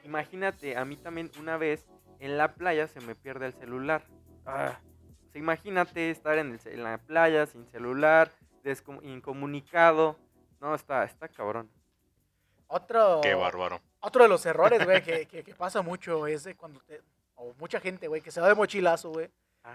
[0.05, 1.85] imagínate, a mí también una vez
[2.21, 4.05] en la playa se me pierde el celular.
[4.47, 4.79] Ah,
[5.29, 8.31] o sea, imagínate estar en, el en la playa sin celular,
[9.03, 10.17] incomunicado.
[10.61, 11.69] No, está, está cabrón.
[12.73, 13.81] Otro, Qué bárbaro.
[14.01, 17.01] otro de los errores, güey, que, que, que pasa mucho es de cuando te,
[17.37, 19.31] o mucha gente, güey, que se va de mochilazo, güey.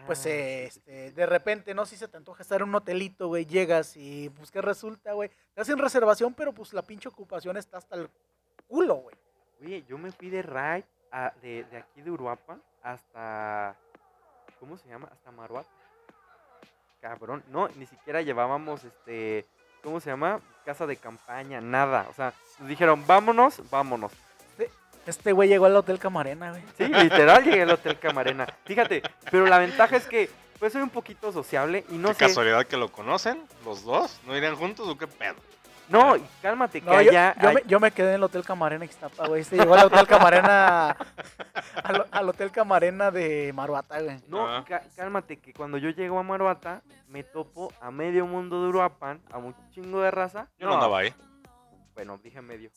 [0.06, 2.76] Pues Ah, eh, este, de repente, no sé si se te antoja estar en un
[2.76, 5.30] hotelito, güey, llegas y pues qué resulta, güey.
[5.54, 8.10] Te hacen reservación, pero pues la pinche ocupación está hasta el
[8.68, 9.16] culo, güey.
[9.62, 13.76] Oye, yo me fui de ride a- de, de aquí de Uruapan hasta.
[14.60, 15.08] ¿Cómo se llama?
[15.12, 15.66] Hasta Maruat.
[17.00, 17.44] Cabrón.
[17.50, 19.46] No, ni siquiera llevábamos este.
[19.88, 20.42] ¿Cómo se llama?
[20.66, 22.08] Casa de campaña, nada.
[22.10, 24.12] O sea, nos dijeron, vámonos, vámonos.
[25.06, 26.62] Este güey llegó al Hotel Camarena, güey.
[26.78, 28.46] Sí, literal llegué al Hotel Camarena.
[28.66, 32.26] Fíjate, pero la ventaja es que pues soy un poquito sociable y no qué sé.
[32.26, 34.20] casualidad que lo conocen, los dos.
[34.26, 35.36] ¿No irían juntos o qué pedo?
[35.90, 37.34] No, y cálmate, que No, allá.
[37.42, 39.42] yo hay- me, yo me quedé en el Hotel Camarena Ixtapa, güey.
[39.42, 40.98] Este llegó al Hotel Camarena.
[41.84, 44.20] al, al Hotel Camarena de Maruata, güey.
[44.28, 44.66] No, Ah.
[44.68, 49.22] cá- cálmate, que cuando yo llego a Maruata, me topo a medio mundo de Uruapan,
[49.32, 50.48] a un chingo de raza.
[50.60, 51.14] Yo no andaba ahí.
[51.96, 52.70] Bueno, dije medio.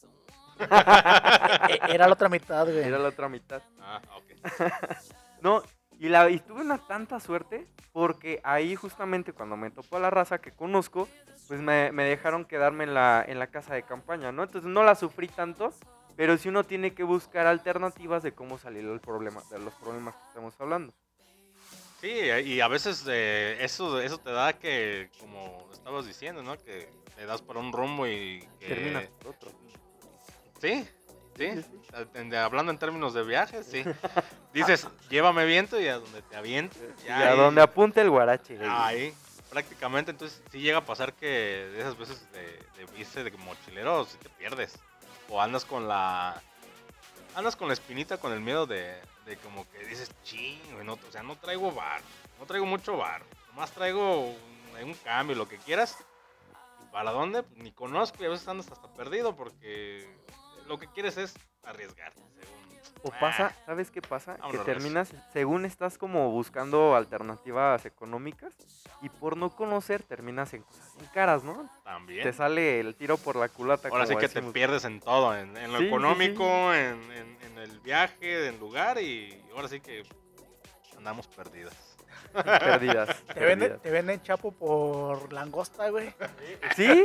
[1.68, 2.79] E- Era la otra mitad, güey.
[2.85, 3.62] Era la otra mitad.
[3.81, 4.25] Ah, ok.
[5.42, 5.62] No,
[6.00, 10.08] y, la, y tuve una tanta suerte porque ahí justamente cuando me topó a la
[10.08, 11.06] raza que conozco,
[11.46, 14.44] pues me, me dejaron quedarme en la, en la casa de campaña, ¿no?
[14.44, 15.74] Entonces no la sufrí tanto,
[16.16, 20.14] pero sí uno tiene que buscar alternativas de cómo salir del problema, de los problemas
[20.14, 20.94] que estamos hablando.
[22.00, 26.56] Sí, y a veces eh, eso, eso te da que, como estabas diciendo, ¿no?
[26.56, 28.68] Que te das para un rumbo y que...
[28.68, 29.50] Terminas por otro.
[30.62, 30.88] Sí,
[31.37, 32.35] sí.
[32.37, 33.85] Hablando en términos de viajes, sí.
[34.53, 36.77] Dices, llévame viento y a donde te aviente.
[37.07, 38.59] Y a donde apunte el guarache.
[38.69, 39.14] Ahí,
[39.49, 40.11] prácticamente.
[40.11, 44.19] Entonces, sí llega a pasar que de esas veces de, de irse de mochilero, si
[44.19, 44.79] te pierdes.
[45.29, 46.43] O andas con la.
[47.35, 50.95] Andas con la espinita, con el miedo de, de como que dices, ching, güey, no,
[50.95, 52.01] o sea, no traigo bar.
[52.38, 53.23] No traigo mucho bar.
[53.49, 55.97] Nomás traigo un, un cambio, lo que quieras.
[56.83, 57.45] ¿Y ¿Para dónde?
[57.45, 60.09] Pues ni conozco y a veces andas hasta perdido porque
[60.70, 62.12] lo que quieres es arriesgar.
[62.14, 62.61] según.
[63.02, 64.37] O Ah, pasa, ¿sabes qué pasa?
[64.52, 68.52] Que terminas, según estás como buscando alternativas económicas
[69.02, 71.68] y por no conocer terminas en cosas caras, ¿no?
[71.83, 72.22] También.
[72.22, 73.88] Te sale el tiro por la culata.
[73.88, 77.38] Ahora sí que te pierdes en todo, en, en lo Sí, sí, económico, En, en-
[77.42, 80.04] en el viaje, en lugar y ahora sí que
[80.96, 81.89] andamos perdidas.
[82.33, 83.09] Perdidas.
[83.35, 83.83] Te venden, perdidas.
[83.83, 86.14] te venden chapo por langosta, güey.
[86.77, 87.05] Sí,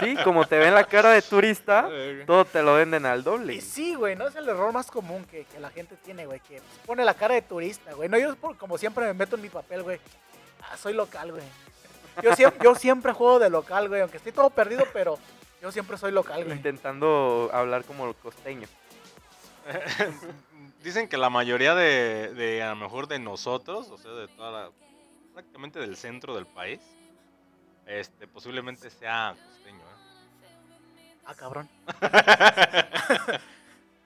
[0.00, 1.88] sí, como te ven la cara de turista,
[2.26, 3.60] todo te lo venden al Y doble.
[3.60, 6.60] sí, güey, no es el error más común que, que la gente tiene, güey, que
[6.86, 8.08] pone la cara de turista, güey.
[8.08, 10.00] No, yo por- como siempre me meto en mi papel, güey.
[10.62, 11.44] Ah, soy local, güey.
[12.22, 15.18] Yo siempre, yo siempre juego de local, güey, aunque estoy todo perdido, pero
[15.60, 16.56] yo siempre soy local, güey.
[16.56, 18.66] Intentando hablar como costeño.
[20.86, 24.52] Dicen que la mayoría de, de, a lo mejor de nosotros, o sea, de toda
[24.52, 24.70] la,
[25.32, 26.80] prácticamente del centro del país,
[27.86, 31.16] este, posiblemente sea costeño, ¿eh?
[31.24, 31.68] Ah, cabrón.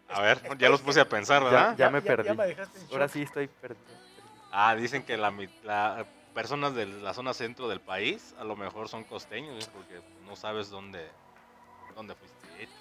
[0.09, 1.77] A ver, ya los puse a pensar, ¿verdad?
[1.77, 2.35] ya me perdí.
[2.35, 3.85] me dejaste en Ahora sí estoy perdido.
[4.51, 5.31] Ah, dicen que la,
[5.63, 9.69] la- personas de la zona centro del país a lo mejor son costeños, ¿eh?
[9.75, 11.11] porque no sabes dónde,
[11.95, 12.73] dónde fuiste hecho.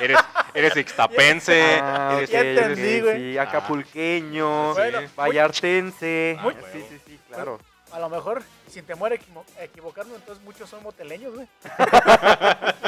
[0.00, 0.18] Eres,
[0.54, 3.16] eres ixtapense, Ah, eres- ya entendí, güey.
[3.32, 6.36] Sí, acapulqueño, Bueno, vallartense.
[6.38, 6.66] Ah, sí, huevo.
[6.90, 7.58] sí, sí, claro.
[7.92, 11.46] A lo mejor, sin temor a equivo- a equivocarme, entonces muchos son moteleños, güey.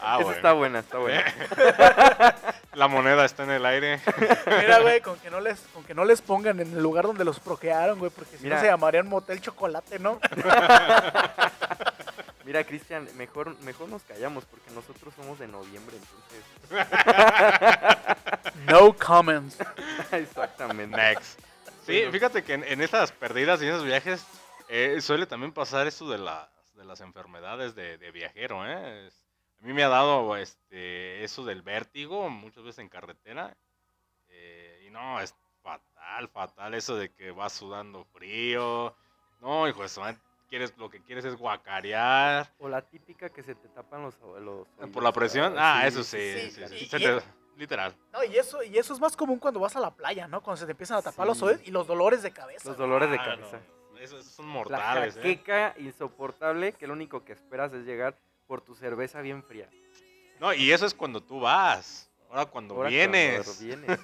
[0.00, 0.30] Ah, bueno.
[0.30, 1.24] está buena, está buena.
[2.74, 4.00] La moneda está en el aire.
[4.46, 7.24] Mira, güey, con que no les, con que no les pongan en el lugar donde
[7.24, 8.56] los procrearon, güey, porque si Mira.
[8.56, 10.20] no se llamarían motel chocolate, ¿no?
[12.48, 16.42] Mira, Cristian, mejor, mejor nos callamos porque nosotros somos de noviembre, entonces.
[18.66, 19.58] No comments.
[20.12, 20.96] Exactamente.
[20.96, 21.38] Next.
[21.84, 24.24] Sí, fíjate que en, en esas perdidas y en esos viajes
[24.70, 29.06] eh, suele también pasar eso de, las de las enfermedades de, de viajero, ¿eh?
[29.08, 29.26] Es-
[29.60, 33.54] a mí me ha dado este, eso del vértigo muchas veces en carretera.
[34.28, 38.96] eh, y no, es fatal, fatal eso de que vas sudando frío.
[39.40, 40.16] No, hijo de su madre,
[40.48, 42.52] quieres, lo que quieres es guacarear.
[42.58, 45.54] O la típica que se te tapan los, los ¿Por la oídos, presión?
[45.58, 47.22] ah, Ah, sí, eso sí, sí, sí, sí, y- se y- te-
[47.56, 47.94] literal.
[48.12, 50.42] No, y eso, y eso es más común cuando vas a la playa, ¿no?
[50.42, 52.68] Cuando se te empiezan a tapar los oídos y los dolores de cabeza.
[52.68, 53.60] Los dolores de Ah, cabeza.
[53.92, 55.20] no, esos son La mortales, ¿eh?
[55.20, 59.68] jaqueca insoportable que lo único que esperas es llegar por tu cerveza bien fría.
[60.40, 62.08] No, y eso es cuando tú vas.
[62.30, 63.44] Ahora cuando Ahora vienes.
[63.44, 63.98] cuando vienes.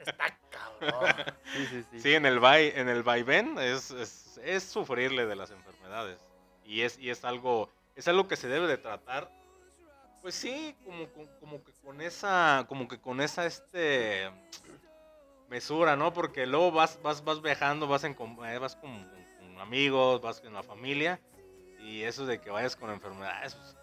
[0.00, 1.14] Está cabrón.
[1.54, 2.00] Sí, sí, sí.
[2.00, 6.18] Sí, en el vai, en el vaivén es, es, es sufrirle de las enfermedades.
[6.64, 9.30] Y es, y es algo, es algo que se debe de tratar.
[10.22, 14.30] Pues sí, como, como, como que con esa, como que con esa este
[15.48, 16.12] mesura, ¿no?
[16.12, 18.16] Porque luego vas, vas, vas viajando, vas en
[18.46, 19.04] eh, vas con-
[19.38, 21.20] con amigos, vas con la familia,
[21.78, 23.76] y eso de que vayas con enfermedades, pues,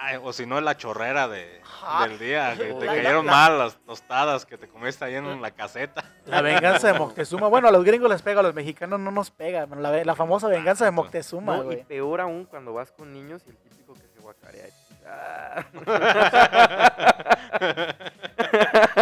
[0.00, 1.60] ay, o si no es la chorrera de,
[2.00, 5.40] del día, que te La- cayeron la- mal las tostadas que te comiste ahí en
[5.42, 6.04] la caseta.
[6.26, 7.48] La venganza de Moctezuma.
[7.48, 9.66] Bueno, a los gringos les pega, a los mexicanos no nos pega.
[9.66, 11.84] La, famosa venganza de Moctezuma, No, y güey.
[11.84, 14.66] peor aún cuando vas con niños y el típico que se guacarea.
[15.04, 15.64] Ah.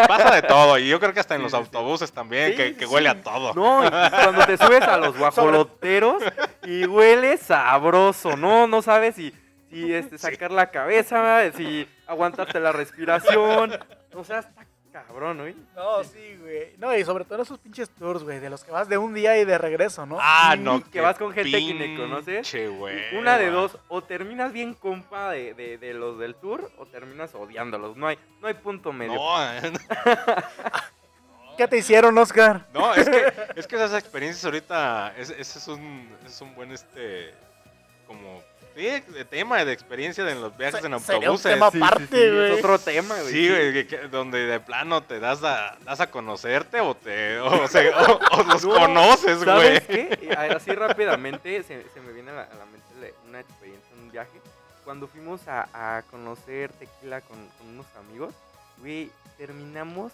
[0.09, 1.63] Pasa de todo, y yo creo que hasta en los sí, sí.
[1.65, 2.93] autobuses también, Sí, que, que sí.
[2.93, 3.55] huele a todo.
[3.55, 6.23] No, y cuando te subes a los guajoloteros
[6.65, 9.33] y huele sabroso, no, no sabes si,
[9.71, 13.79] si este, sacar la cabeza, si aguantarte la respiración.
[14.15, 15.45] O sea, está cabrón, ¿no?
[15.77, 16.75] No, sí, güey.
[16.79, 19.15] No, y sobre todo en esos pinches tours, güey, de los que vas de un
[19.15, 20.19] día y de regreso, ¿no?
[20.21, 20.83] Ah, Sí, no.
[20.91, 22.35] que vas con gente que ni conoces.
[22.51, 23.01] pinche hueva.
[23.21, 27.33] Una de dos, o terminas bien compa de, de- de los del tour, o terminas
[27.37, 27.97] odiándolos.
[27.97, 29.15] No hay, no hay punto medio.
[29.15, 29.73] No, eh,
[31.57, 32.67] ¿Qué te hicieron, Oscar?
[32.73, 36.73] no, es que, es que esas experiencias ahorita, es- ese es un, es un buen,
[36.73, 37.33] este,
[38.07, 38.43] como,
[38.77, 41.53] sí, de tema, de experiencia de los viajes Se- en sería un autobuses.
[41.53, 42.53] tema Sí, sí, aparte, sí, güey.
[42.53, 43.33] Es otro tema, güey.
[43.33, 47.91] Sí, güey, donde de plano te das a, das a conocerte o te o, se-
[47.91, 49.47] o- o los No, conoces, güey.
[49.47, 50.37] ¿Sabes qué?
[50.57, 54.41] Así rápidamente se, se me viene a la, a la mente una experiencia, un viaje.
[54.85, 58.35] Cuando fuimos a, a conocer tequila con, con unos amigos,
[58.79, 60.11] güey, terminamos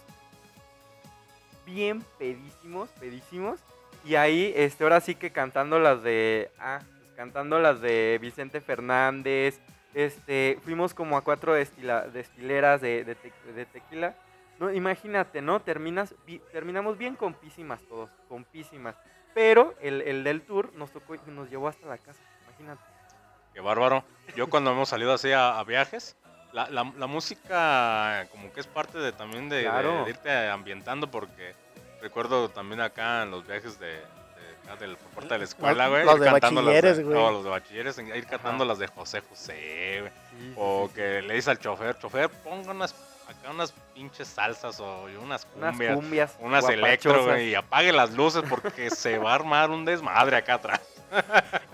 [1.65, 3.59] bien pedísimos, pedísimos.
[4.05, 6.49] Y ahí, este, ahora sí que cantando las de.
[6.59, 6.79] Ah,
[7.17, 9.59] cantando las de Vicente Fernández.
[9.93, 14.15] Este, fuimos como a cuatro destila- destileras de, de te- de tequila.
[14.59, 15.59] No, imagínate, ¿no?
[15.59, 16.13] Terminas,
[16.51, 18.95] terminamos bien compísimas todos, compísimas.
[19.33, 22.81] Pero el, el del tour nos tocó y nos llevó hasta la casa, imagínate.
[23.53, 24.03] Qué bárbaro.
[24.35, 26.15] Yo cuando hemos salido así a, a viajes,
[26.53, 30.03] la, la- la música como que es parte de también de, de- Claro.
[30.05, 31.55] de irte ambientando porque
[32.01, 33.99] recuerdo también acá en los viajes de,
[34.75, 36.05] del, por parte de la escuela, güey.
[36.05, 37.15] los de bachilleres, güey.
[37.17, 40.11] No, los de bachilleres, ir cantando las de José José, güey.
[40.31, 42.93] Sí, O sí, que le dices al chofer, chofer, ponga unas,
[43.27, 45.95] acá unas pinches salsas o unas Unas cumbias.
[45.95, 46.35] cumbias.
[46.39, 50.55] Unas electro, güey, y apague las luces porque se va a armar un desmadre acá
[50.55, 50.81] atrás.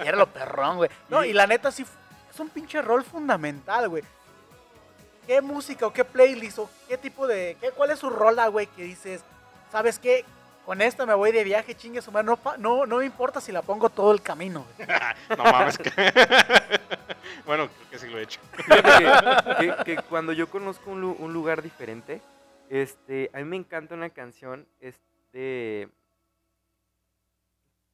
[0.03, 0.89] Y era lo perrón, güey.
[1.10, 1.86] No, y la neta sí
[2.32, 4.03] es un pinche rol fundamental, güey.
[5.25, 7.56] ¿Qué música o qué playlist o qué tipo de...
[7.62, 9.23] Qué, ¿Cuál es su rola, güey, que dices...
[9.71, 10.23] ¿sabes qué?
[10.65, 12.26] Con esta me voy de viaje, chingue su madre.
[12.28, 14.65] No, no, no me importa si la pongo todo el camino.
[15.38, 15.78] No mames.
[15.78, 15.89] que-
[17.45, 18.39] bueno, creo que sí lo he hecho.
[19.60, 22.21] Que, que- que cuando yo conozco un, lu- un lugar diferente,
[22.69, 24.95] este, a mí me encanta una canción, es
[25.34, 25.89] de...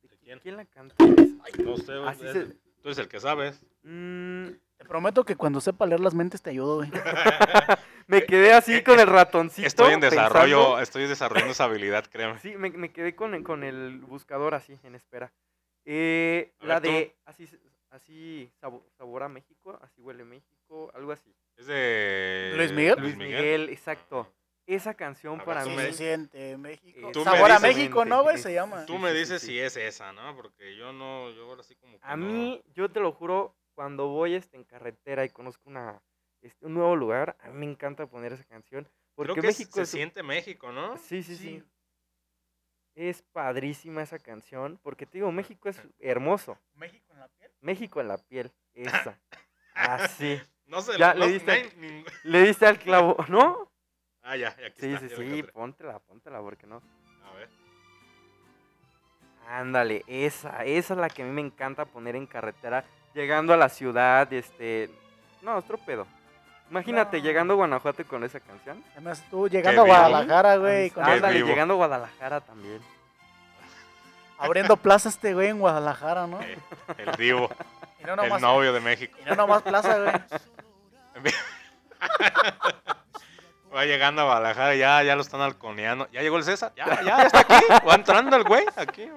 [0.04, 0.40] ¿De quién?
[0.40, 0.96] ¿Quién la canta?
[1.04, 2.46] No sé, Así es- se-
[2.82, 3.60] tú eres el que sabes.
[3.84, 6.90] Mm, Te prometo que cuando sepa leer las mentes te ayudo, güey.
[8.08, 9.68] me quedé así con el ratoncito.
[9.68, 10.80] Estoy en desarrollo, pensando.
[10.82, 12.40] estoy desarrollando esa habilidad, créeme.
[12.40, 15.32] Sí, me, me quedé con, con el buscador así, en espera.
[15.86, 16.90] Eh, la ver, tú.
[16.90, 21.34] de así, se- así sabo- sabor a México, así huele México, algo así.
[21.58, 22.96] Es de ¿Luis Miguel?
[23.00, 24.32] Luis Miguel, exacto.
[24.66, 25.76] Esa canción ver, para tú mí.
[25.76, 27.10] me- Se siente México.
[27.12, 28.38] Tú Sabor a México, ¿no, güey?
[28.38, 28.86] Se llama.
[28.86, 29.48] Tú me sí, sí, dices sí.
[29.48, 30.36] si es esa, ¿no?
[30.38, 32.26] Porque yo no, yo ahora sí como que A no.
[32.26, 36.02] mí, yo te lo juro, cuando voy este, en carretera y conozco una,
[36.42, 38.86] este, un nuevo lugar, a mí me encanta poner esa canción.
[39.16, 39.90] Porque Creo que México se es...
[39.90, 40.98] siente México, ¿no?
[40.98, 41.64] Sí, sí, sí, Sí.
[42.94, 46.58] Es padrísima esa canción, porque te digo, México es hermoso.
[46.74, 47.52] México en la piel.
[47.62, 49.18] México en la piel, esa.
[49.74, 50.42] Así.
[50.66, 53.72] No sé, Ya, no, le diste no hay ningún- Le diste al clavo, ¿no?
[54.22, 55.54] Ah, ya, ya aquí Sí, está, sí, ya sí, encontré.
[55.54, 56.82] póntela, póntela, porque no.
[57.24, 57.50] A ver.
[59.48, 63.58] Ándale, esa, esa es la que a mí me encanta poner en carretera, llegando a
[63.58, 64.90] la ciudad, este...
[65.42, 66.06] No, otro pedo.
[66.70, 67.24] Imagínate, No.
[67.24, 68.84] llegando a Guanajuato con esa canción.
[68.92, 69.96] Además, tú llegando a vivo.
[69.98, 70.90] Guadalajara, güey.
[70.92, 71.48] con- Qué Ándale, vivo.
[71.48, 72.80] llegando a Guadalajara también.
[74.38, 76.40] Abriendo plaza este güey en Guadalajara, ¿no?
[76.42, 76.58] eh,
[76.98, 77.12] el
[78.06, 79.18] no el novio de México.
[79.22, 80.14] y no nomás plaza, güey.
[83.76, 86.08] Va llegando a Guadalajara, ya, ya lo están halconeando.
[86.12, 86.72] ¿Ya llegó el César?
[86.76, 87.66] ¿Ya, ya, ya está aquí?
[87.88, 88.66] ¿Va entrando el güey?
[88.76, 89.08] Aquí.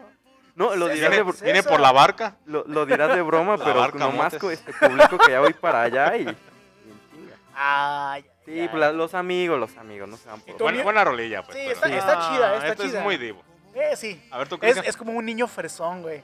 [0.55, 2.37] No, lo dirás, Viene, de, viene por la barca.
[2.45, 5.83] lo, lo dirás de broma, La pero nomás con este público que ya voy para
[5.83, 6.27] allá y...
[7.55, 8.69] Ay, Sí, ay.
[8.69, 10.63] pues la- los amigos, los amigos, no se van ¿Y por...
[10.63, 11.57] Buena, buena rolilla, pues.
[11.57, 12.99] Sí, pero- está- está chida, está esto chida.
[12.99, 13.43] es muy divo.
[13.75, 14.21] Eh, sí.
[14.31, 16.23] A ver, tú, Es, es como un niño fresón, güey.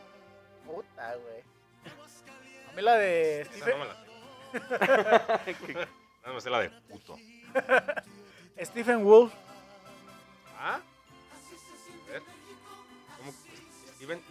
[0.67, 1.43] Puta, güey.
[2.71, 3.95] A mí la de Stephen, no me la
[5.45, 5.57] sé.
[6.27, 7.17] No me sé la de puto.
[8.62, 9.33] Stephen Wolf.
[10.59, 10.81] ¿Ah?
[13.98, 14.22] Steven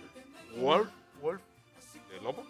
[0.57, 0.89] Wolf
[1.21, 1.41] Wolf.
[2.09, 2.43] de Lobo.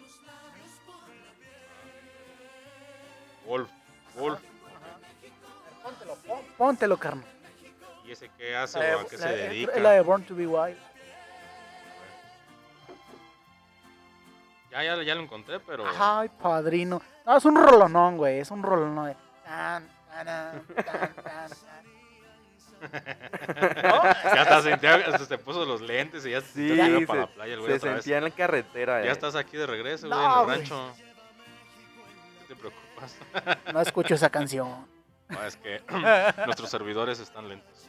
[3.46, 3.68] Wolf.
[4.14, 4.40] Wolf.
[5.82, 7.24] Póntelo, pon- póntelo, carnal.
[8.06, 9.72] ¿Y ese qué hace La o a qué se dedica?
[9.72, 10.78] Es la de Born to be Wild.
[14.70, 15.84] Ya, ya, ya lo encontré, pero.
[15.98, 17.00] Ay, padrino.
[17.26, 18.38] No, es un rolonón, güey.
[18.38, 19.16] Es un rolonón.
[19.44, 21.50] tan, tan, tan.
[23.82, 24.02] ¿No?
[24.02, 27.06] Ya hasta sentía, hasta se puso los lentes y ya se Sí, que iba se,
[27.06, 28.02] para la playa el güey se otra vez.
[28.04, 29.02] sentía en la carretera.
[29.02, 29.12] Ya eh.
[29.12, 30.94] estás aquí de regreso, No, güey, en el rancho.
[32.40, 33.16] No te preocupas.
[33.72, 34.86] No escucho esa canción.
[35.28, 35.82] No, es que
[36.46, 37.88] nuestros servidores están lentos.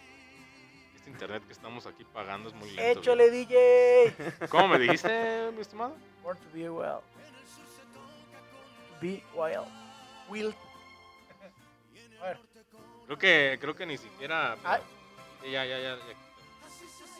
[0.95, 2.99] Este internet que estamos aquí pagando es muy lento.
[2.99, 4.13] Échale, DJ.
[4.49, 5.95] ¿Cómo me dijiste, mi estimado?
[6.23, 7.01] Born to be wild.
[9.01, 9.65] Be wild.
[10.29, 10.53] Wild.
[12.21, 12.39] A ver.
[13.09, 14.55] Creo que, creo que ni siquiera.
[14.63, 14.81] Ay.
[15.41, 16.03] Sí, Ya, ya, ya, ya.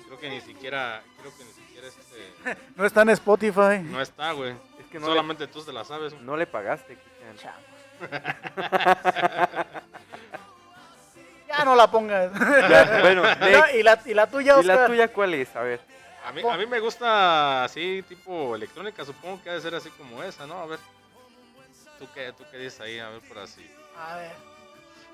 [0.05, 2.57] Creo que ni siquiera, creo que ni siquiera este.
[2.75, 3.79] No está en Spotify.
[3.81, 4.51] No está, güey.
[4.79, 6.13] Es que no, le, Solamente tú te la sabes.
[6.13, 6.23] güey.
[6.23, 7.53] no le pagaste, Cristian.
[11.47, 12.31] Ya no la pongas.
[12.69, 13.23] Ya, bueno,
[13.73, 14.87] y, la, y la tuya, ¿Y la Oscar.
[14.91, 15.55] tuya cuál es?
[15.55, 15.81] A ver.
[16.23, 19.03] A mí, a mí me gusta así, tipo electrónica.
[19.03, 20.59] Supongo que ha de ser así como esa, ¿no?
[20.59, 20.77] A ver.
[21.97, 22.99] ¿Tú qué, tú qué dices ahí?
[22.99, 23.67] A ver, por así.
[23.97, 24.58] A ver.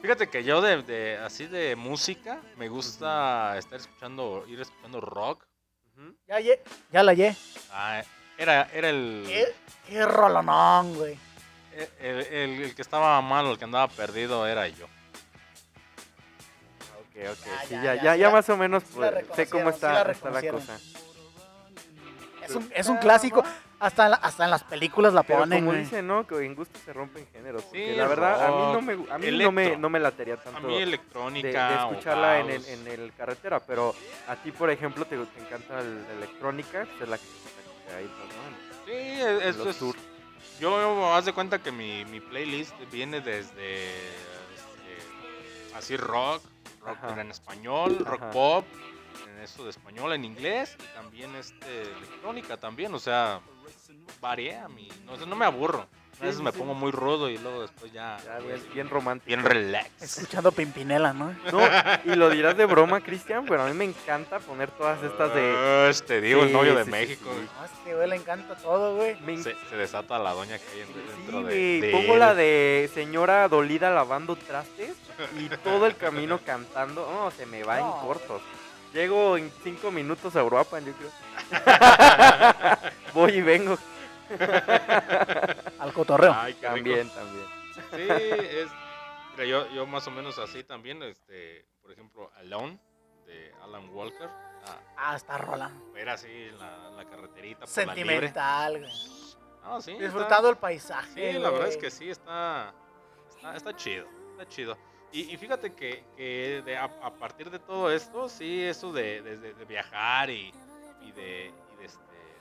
[0.06, 5.44] Fíjate que yo de, de así de música me gusta estar escuchando, ir escuchando rock.
[6.28, 7.36] Ya, ye- ya la ye.
[7.72, 8.04] Ah,
[8.38, 9.56] era, era el, ¿Qué,
[9.88, 11.18] qué rolonón, güey.
[12.00, 14.86] el, el- el que estaba malo, el que andaba perdido era yo.
[17.00, 17.46] Ok, ok.
[17.48, 20.30] Ya, sí, ya, ya, ya, más o menos pues, sé cómo sí está, la está
[20.30, 20.80] la cosa.
[22.44, 23.44] Es un, es un clásico.
[23.80, 25.84] Hasta en, la- hasta en las películas la Pero ponen, como güey.
[25.84, 26.26] dicen, ¿no?
[26.26, 27.64] Que en gusto se rompen géneros.
[27.64, 29.80] Porque Sí, la verdad, a mí no rock, me, a mí no me, electro.
[29.82, 31.70] no me latería A tanto mí de, electrónica.
[31.70, 33.60] de escucharla en el, en el carretera.
[33.60, 33.94] Pero
[34.28, 37.92] a ti, por ejemplo, te, te encanta el- la electrónica, pues es la que, la
[37.92, 38.86] que ahí está, ¿no?
[38.86, 40.00] Sí, En es, los es- tours.
[40.60, 43.90] Yo haz de cuenta que mi, mi playlist viene desde
[44.56, 46.42] este, así rock,
[46.82, 47.20] rock Ajá.
[47.22, 48.32] en español, rock Ajá.
[48.32, 48.66] pop,
[49.36, 53.40] en eso de español, en inglés y también este electrónica también, o sea,
[54.22, 55.88] varié a mí, no, o sea, no me aburro.
[56.18, 56.58] A veces Sí, me sí.
[56.60, 59.28] pongo muy rudo y luego después ya, Ya, bien, bien romántico.
[59.28, 60.02] bien relax.
[60.02, 61.36] Escuchando Pimpinela, ¿no?
[61.52, 61.60] No,
[62.06, 65.90] y lo dirás de broma, Cristian, pero a mí me encanta poner todas estas de...
[65.90, 67.30] Este, digo, el Sí, novio de México.
[67.34, 67.46] sí.
[67.60, 69.20] No, es que güey le encanta todo, güey.
[69.20, 72.20] me Se, se desata la doña que hay en- Sí, dentro de, de pongo él.
[72.20, 74.96] la de señora dolida lavando trastes
[75.38, 77.12] y todo el camino cantando.
[77.12, 77.94] No, se me va No.
[78.00, 78.42] en cortos.
[78.96, 81.12] Llego en cinco minutos a Uruapan, yo creo.
[83.14, 83.78] Voy y vengo.
[85.80, 86.34] Al cotorreo.
[86.34, 86.54] Ay.
[86.54, 87.46] También, también.
[87.74, 88.70] Sí, es.
[89.34, 92.80] Mira, yo, yo más o menos así también, este, por ejemplo, Alone
[93.26, 94.30] de Alan Walker.
[94.66, 95.70] Ah, Ah, está rola.
[95.94, 97.68] era así en la, la carreterita.
[97.68, 98.92] Sentimental, güey.
[99.62, 101.34] No, sí, está- Disfrutando el paisaje.
[101.34, 102.74] Sí, la verdad es que sí, está,
[103.30, 104.78] está, está chido, está chido.
[105.12, 109.22] Y, y fíjate que, que de- a, a partir de todo esto, sí, eso de,
[109.22, 110.54] de- de- de viajar y,
[111.02, 112.00] y de, y de, este,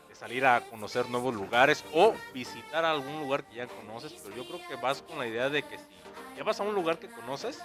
[0.09, 4.45] de salir a conocer nuevos lugares o visitar algún lugar que ya conoces, pero yo
[4.47, 5.85] creo que vas con la idea de que si
[6.37, 7.61] ya vas a un lugar que conoces,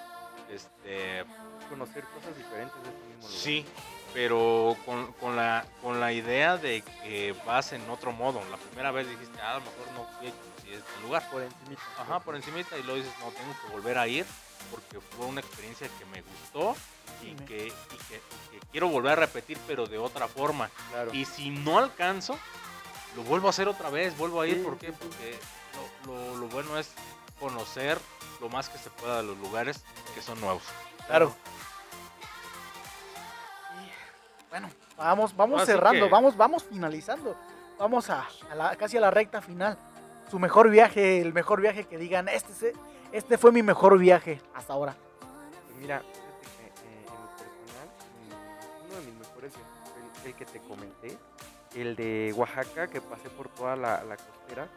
[0.52, 1.24] este,
[1.70, 3.32] Conocer cosas diferentes de este mismo lugar.
[3.32, 3.64] sí,
[4.12, 8.42] pero con, con la, con la idea de que vas en otro modo.
[8.50, 11.30] La primera vez dijiste, ah, a lo mejor no fui a conocer este lugar.
[11.30, 11.82] Por encimita.
[12.00, 14.26] Ajá, por encimita y luego dices, no, tengo que volver a ir
[14.72, 16.76] porque fue una experiencia que me gustó
[17.24, 18.22] y que, y que,
[18.56, 20.70] y que quiero volver a repetir, pero de otra forma.
[20.92, 21.14] Claro.
[21.14, 22.38] Y si no alcanzo,
[23.16, 24.58] lo vuelvo a hacer otra vez, vuelvo a ir.
[24.58, 24.88] Sí, ¿Por qué?
[24.88, 25.00] sí, sí.
[25.08, 25.40] Porque
[26.06, 26.92] lo, lo- lo bueno es
[27.40, 27.98] conocer
[28.42, 29.84] lo más que se pueda de los lugares
[30.16, 30.64] que son nuevos.
[31.08, 31.34] Claro.
[33.84, 37.36] Y, bueno, vamos, vamos Así cerrando, que- vamos, vamos finalizando.
[37.78, 39.78] Vamos a, a la- casi a la recta final.
[40.30, 42.74] Su mejor viaje, el mejor viaje que digan, este, se-
[43.12, 44.96] este fue mi mejor viaje hasta ahora.
[45.80, 47.90] Mira, fíjate que eh, en lo personal,
[48.28, 51.18] mm, uno de mis mejores viajes fue el, el que te comenté,
[51.76, 54.68] el de Oaxaca, que pasé por toda la, la costera,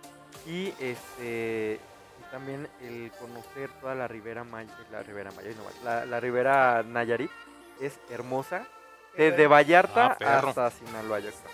[0.46, 1.80] y este
[2.20, 6.82] y también el conocer toda la Ribera Maya, la Ribera Maya, no, la, la Ribera
[6.82, 7.30] Nayarit,
[7.80, 8.66] es hermosa,
[9.16, 11.52] desde Vallarta Ah, hasta Sinaloa, yo creo,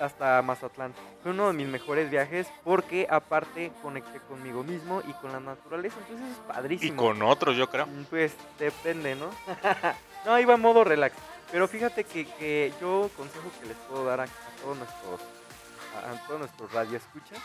[0.00, 0.94] hasta Mazatlán.
[1.22, 5.96] Fue uno de mis mejores viajes porque aparte conecté conmigo mismo y con la naturaleza,
[6.00, 7.02] entonces es Y padrísimo.
[7.02, 7.86] con otros, yo creo.
[7.86, 9.30] Mm, Pues depende, ¿no?
[10.26, 11.16] no, iba en modo relax.
[11.52, 14.28] Pero fíjate que, que yo consejo que les puedo dar a, a
[14.62, 15.20] todos nuestros
[15.96, 17.38] a, a todos nuestros radioescuchas.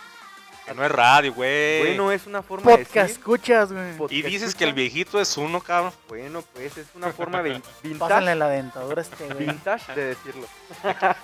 [0.71, 1.79] Que no es radio, güey.
[1.79, 3.17] Bueno, es una forma de Podcast, decir.
[3.17, 4.17] escuchas, güey.
[4.17, 5.91] y dices que el viejito es uno, cabrón.
[6.07, 9.47] Bueno, pues es una forma de vintage, la dentadura este, güey.
[9.47, 10.47] vintage de decirlo.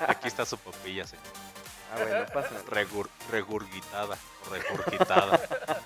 [0.07, 1.23] Aquí está su papilla, señor.
[1.93, 2.63] Ah, bueno, pásenle.
[2.65, 4.17] Regur- regurgitada.
[4.51, 5.39] Regurgitada.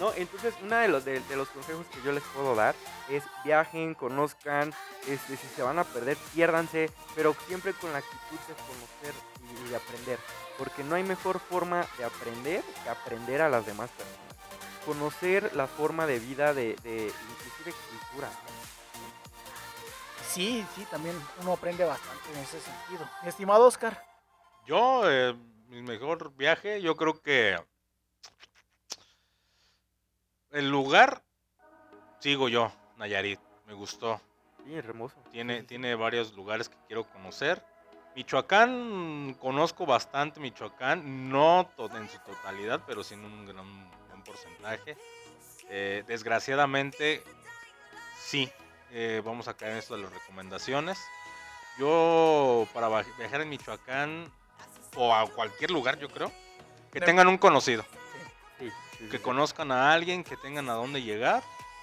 [0.00, 2.74] No, entonces uno de los, de, de los consejos que yo les puedo dar
[3.08, 4.74] es viajen, conozcan,
[5.06, 9.14] este, si se van a perder, piérdanse, pero siempre con la actitud de conocer
[9.64, 10.18] y, de aprender,
[10.58, 14.18] porque no hay mejor forma de aprender que aprender a las demás personas.
[14.84, 18.30] Conocer la forma de vida de, de inclusive cultura.
[20.26, 23.08] Sí, sí, también uno aprende bastante en ese sentido.
[23.22, 24.04] Mi estimado Oscar,
[24.66, 25.34] Yo, eh,
[25.68, 27.56] mi mejor viaje, yo creo que
[30.50, 31.22] el lugar,
[32.18, 34.20] sigo yo, Nayarit, me gustó.
[34.64, 35.16] Sí, hermoso.
[35.30, 37.64] Tiene, Sí, sí, tiene varios lugares que quiero conocer.
[38.14, 44.96] Michoacán, conozco bastante Michoacán, no en su totalidad, pero sí en un gran, buen porcentaje.
[45.68, 47.24] Eh, desgraciadamente,
[48.18, 48.48] sí,
[48.92, 50.98] eh, vamos a caer en esto de las recomendaciones.
[51.78, 52.88] Yo, para
[53.18, 54.30] viajar en Michoacán,
[54.94, 56.30] o a cualquier lugar, yo creo,
[56.92, 57.84] que tengan un conocido
[58.60, 61.42] sí, sí, sí, que conozcan a alguien, que tengan a dónde llegar.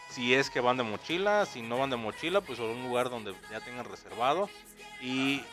[0.09, 3.09] Si es que van de mochila, si no van de mochila, pues a un lugar
[3.09, 4.49] donde ya tengan reservado.
[5.01, 5.43] Y,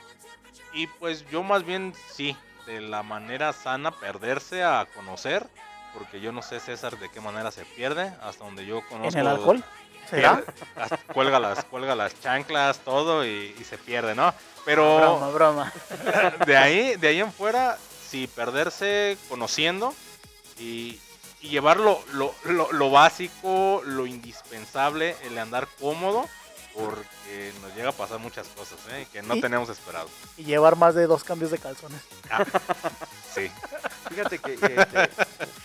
[0.72, 5.46] y pues yo más bien sí, de la manera sana, perderse a conocer.
[5.94, 8.12] Porque yo no sé, César, de qué manera se pierde.
[8.22, 9.08] Hasta donde yo conozco.
[9.14, 9.64] ¿en el alcohol?
[10.08, 10.42] ¿Será?
[10.76, 14.32] pierde- cuelga, las, cuelga las chanclas, todo y, y se pierde, ¿no?
[14.64, 15.72] Pero Broma, broma.
[16.46, 19.94] de ahí, de ahí en fuera, sí, perderse conociendo
[20.58, 21.00] y,
[21.40, 26.28] y llevar lo, lo- lo- lo básico, lo indispensable, el andar cómodo,
[26.74, 29.06] porque nos llega a pasar muchas cosas ¿eh?
[29.12, 30.08] que no Y- tenemos esperado.
[30.36, 32.00] Y llevar más de dos cambios de calzones.
[33.34, 33.50] Sí.
[34.08, 35.10] Fíjate que, este,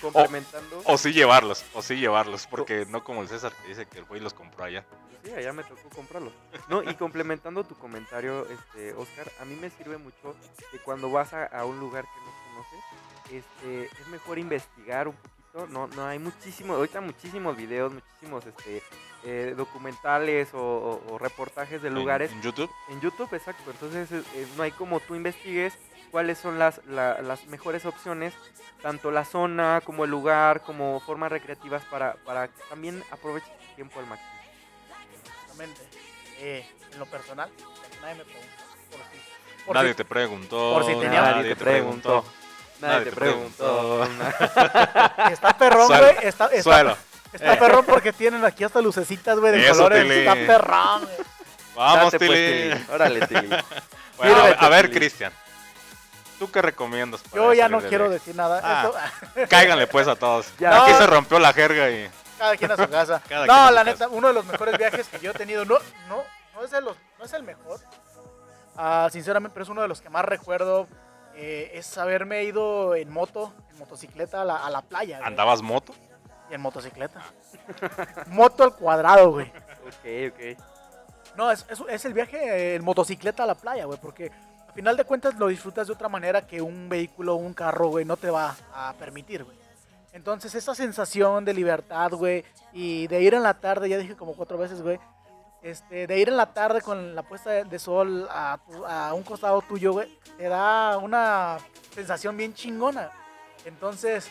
[0.01, 0.81] complementando.
[0.85, 4.05] O sí llevarlos, o sí llevarlos, porque no como el César que dice que el
[4.05, 4.83] güey los compró allá.
[5.23, 6.33] Sí, allá me tocó comprarlos.
[6.67, 10.35] No, y complementando tu comentario, este, Oscar, a mí me sirve mucho
[10.71, 15.15] que cuando vas a, a un lugar que no conoces, este, es mejor investigar un
[15.53, 18.81] No, no hay muchísimos, ahorita muchísimos videos, muchísimos este,
[19.23, 22.71] eh, documentales o, o- o reportajes de lugares En, YouTube.
[22.89, 23.69] en YouTube, exacto.
[23.69, 25.73] Entonces eh, eh, no hay como tú investigues
[26.09, 28.33] cuáles son las, la- las mejores opciones,
[28.81, 33.75] tanto la zona como el lugar, como formas recreativas para, para que también aproveches tu
[33.75, 34.31] tiempo al máximo.
[35.21, 35.81] Exactamente.
[36.39, 37.51] Eh, en lo personal,
[38.01, 38.63] nadie me preguntó.
[38.89, 40.73] Por si, por Nadie si- te preguntó.
[40.73, 42.25] por si tenía- Nadie te preguntó.
[42.87, 44.03] Nadie te preguntó.
[45.31, 46.15] Está perrón, güey.
[46.23, 46.97] Está, está, Suelo.
[47.31, 50.09] está perrón porque tienen aquí hasta lucecitas, güey, de Eso, colores.
[50.09, 51.17] Está perrón, güey.
[51.75, 52.69] Vamos, Date, pues, Tilly.
[52.73, 52.85] Tilly.
[52.93, 53.49] Órale, Tilly.
[54.17, 54.99] Bueno, a, ver- Sírvete, a ver, Tilly.
[54.99, 55.33] Cristian.
[56.37, 57.21] ¿Tú qué recomiendas?
[57.23, 58.61] para Yo ya no de quiero decir nada.
[58.63, 58.91] Ah.
[59.35, 60.47] Esto- Cáiganle pues a todos.
[60.59, 60.83] Ya.
[60.83, 60.97] Aquí No.
[60.99, 62.09] se rompió la jerga y...
[62.37, 63.21] cada quien a su casa.
[63.27, 63.83] Cada no, la casa.
[63.85, 66.23] neta, uno de los mejores viajes que yo he tenido, no, no,
[66.53, 67.79] no es, de los, no es el mejor,
[68.77, 70.87] Ah, sinceramente, pero es uno de los que más recuerdo,
[71.35, 75.17] eh, es haberme ido en moto, en motocicleta a la, a la playa.
[75.17, 75.27] güey.
[75.27, 75.93] ¿Andabas moto?
[76.49, 77.21] Y en motocicleta.
[78.27, 79.47] Moto al cuadrado, güey.
[79.87, 80.57] Ok, ok.
[81.35, 84.31] No, es, es, es el viaje eh, en motocicleta a la playa, güey, porque
[84.67, 88.05] al final de cuentas lo disfrutas de otra manera que un vehículo, un carro, güey,
[88.05, 89.57] no te va a permitir, güey.
[90.11, 94.33] Entonces, esa sensación de libertad, güey, y de ir en la tarde, ya dije como
[94.35, 94.99] cuatro veces, güey,
[95.63, 99.61] este, de ir en la tarde con la puesta de, sol a, a un costado
[99.61, 101.57] tuyo, güey, te da una
[101.95, 103.09] sensación bien chingona.
[103.65, 104.27] Entonces,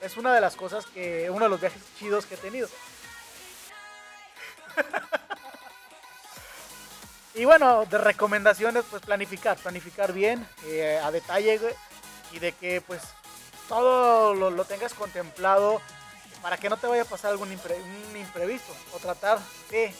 [0.00, 2.68] es una de las cosas que, uno de los viajes chidos que he tenido.
[7.36, 11.74] Y bueno, de recomendaciones, pues planificar, planificar bien, eh, a detalle, güey,
[12.30, 13.02] y de que pues
[13.68, 15.80] todo lo, lo tengas contemplado
[16.42, 19.92] para que no te vaya a pasar algún impre- un imprevisto, o tratar de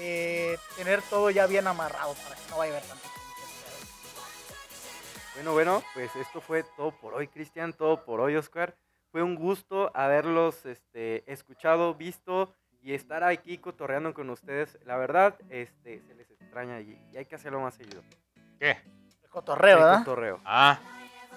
[0.00, 3.08] eh, tener todo ya bien amarrado para que no vaya a haber tanto.
[5.34, 8.74] Bueno, bueno, pues esto fue todo por hoy, Cristian, todo por hoy, Oscar.
[9.12, 14.78] Fue un gusto haberlos este, escuchado, visto y estar aquí cotorreando con ustedes.
[14.84, 18.02] La verdad, este, se les extraña y, y hay que hacerlo más seguido.
[18.58, 18.78] ¿Qué?
[19.22, 19.98] El cotorreo, El ¿verdad?
[20.00, 20.40] cotorreo.
[20.44, 20.78] Ah,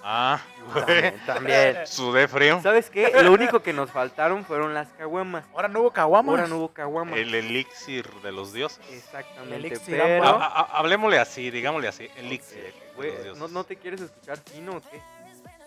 [0.04, 0.38] ah,
[0.72, 0.84] güey.
[0.84, 1.76] También, también.
[1.86, 2.60] Sudé frío.
[2.62, 3.10] ¿Sabes qué?
[3.22, 5.44] Lo único que nos faltaron fueron las caguamas.
[5.54, 6.30] Ahora no hubo caguamas.
[6.30, 7.18] Ahora no hubo caguamas.
[7.18, 8.80] El elixir de los dioses.
[8.92, 10.24] Exactamente, elixir pero...
[10.24, 12.08] Ha- ha- hablemosle así, digámosle así.
[12.16, 12.62] Elixir.
[12.62, 13.40] De güey, los dioses.
[13.40, 15.00] ¿no, ¿No te quieres escuchar fino o qué?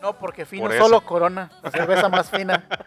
[0.02, 2.64] No, porque fino Por solo corona, la cerveza más fina.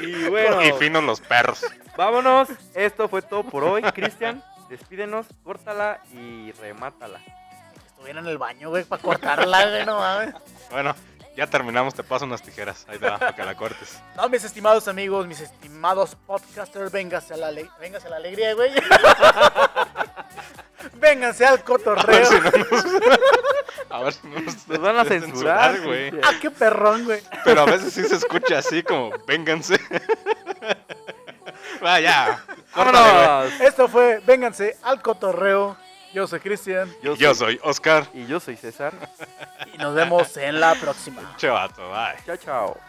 [0.00, 1.64] Y bueno, Y finos los perros.
[1.96, 2.48] vámonos.
[2.74, 3.82] Esto fue todo por hoy.
[3.82, 7.20] Cristian, despídenos, córtala y remátala.
[8.08, 10.34] Estuviera en el baño, güey, para cortarla, güey, no mames.
[10.70, 10.94] Bueno,
[11.36, 11.92] ya terminamos.
[11.92, 12.86] Te paso unas tijeras.
[12.88, 14.00] Ahí te va, para que la cortes.
[14.16, 18.72] No, mis estimados amigos, mis estimados podcasters, véngase a la, a la alegría, güey.
[20.94, 22.24] vénganse al A ver cotorreo.
[22.24, 22.84] si no nos,
[23.90, 26.10] a ver si no nos, Nos van a censurar, güey.
[26.22, 27.20] Ah, qué perrón, güey.
[27.44, 29.78] Pero a veces sí se escucha así como, vénganse.
[31.82, 32.42] Vaya.
[32.74, 33.60] ¡Vámonos!
[33.60, 35.76] Esto fue Vénganse al cotorreo.
[36.12, 38.06] Yo soy Cristian Yo Yo soy, Oscar.
[38.14, 38.92] y yo soy César.
[39.74, 41.34] y nos vemos en la próxima.
[41.36, 42.16] Che vato, bye.
[42.24, 42.80] Chao, chao.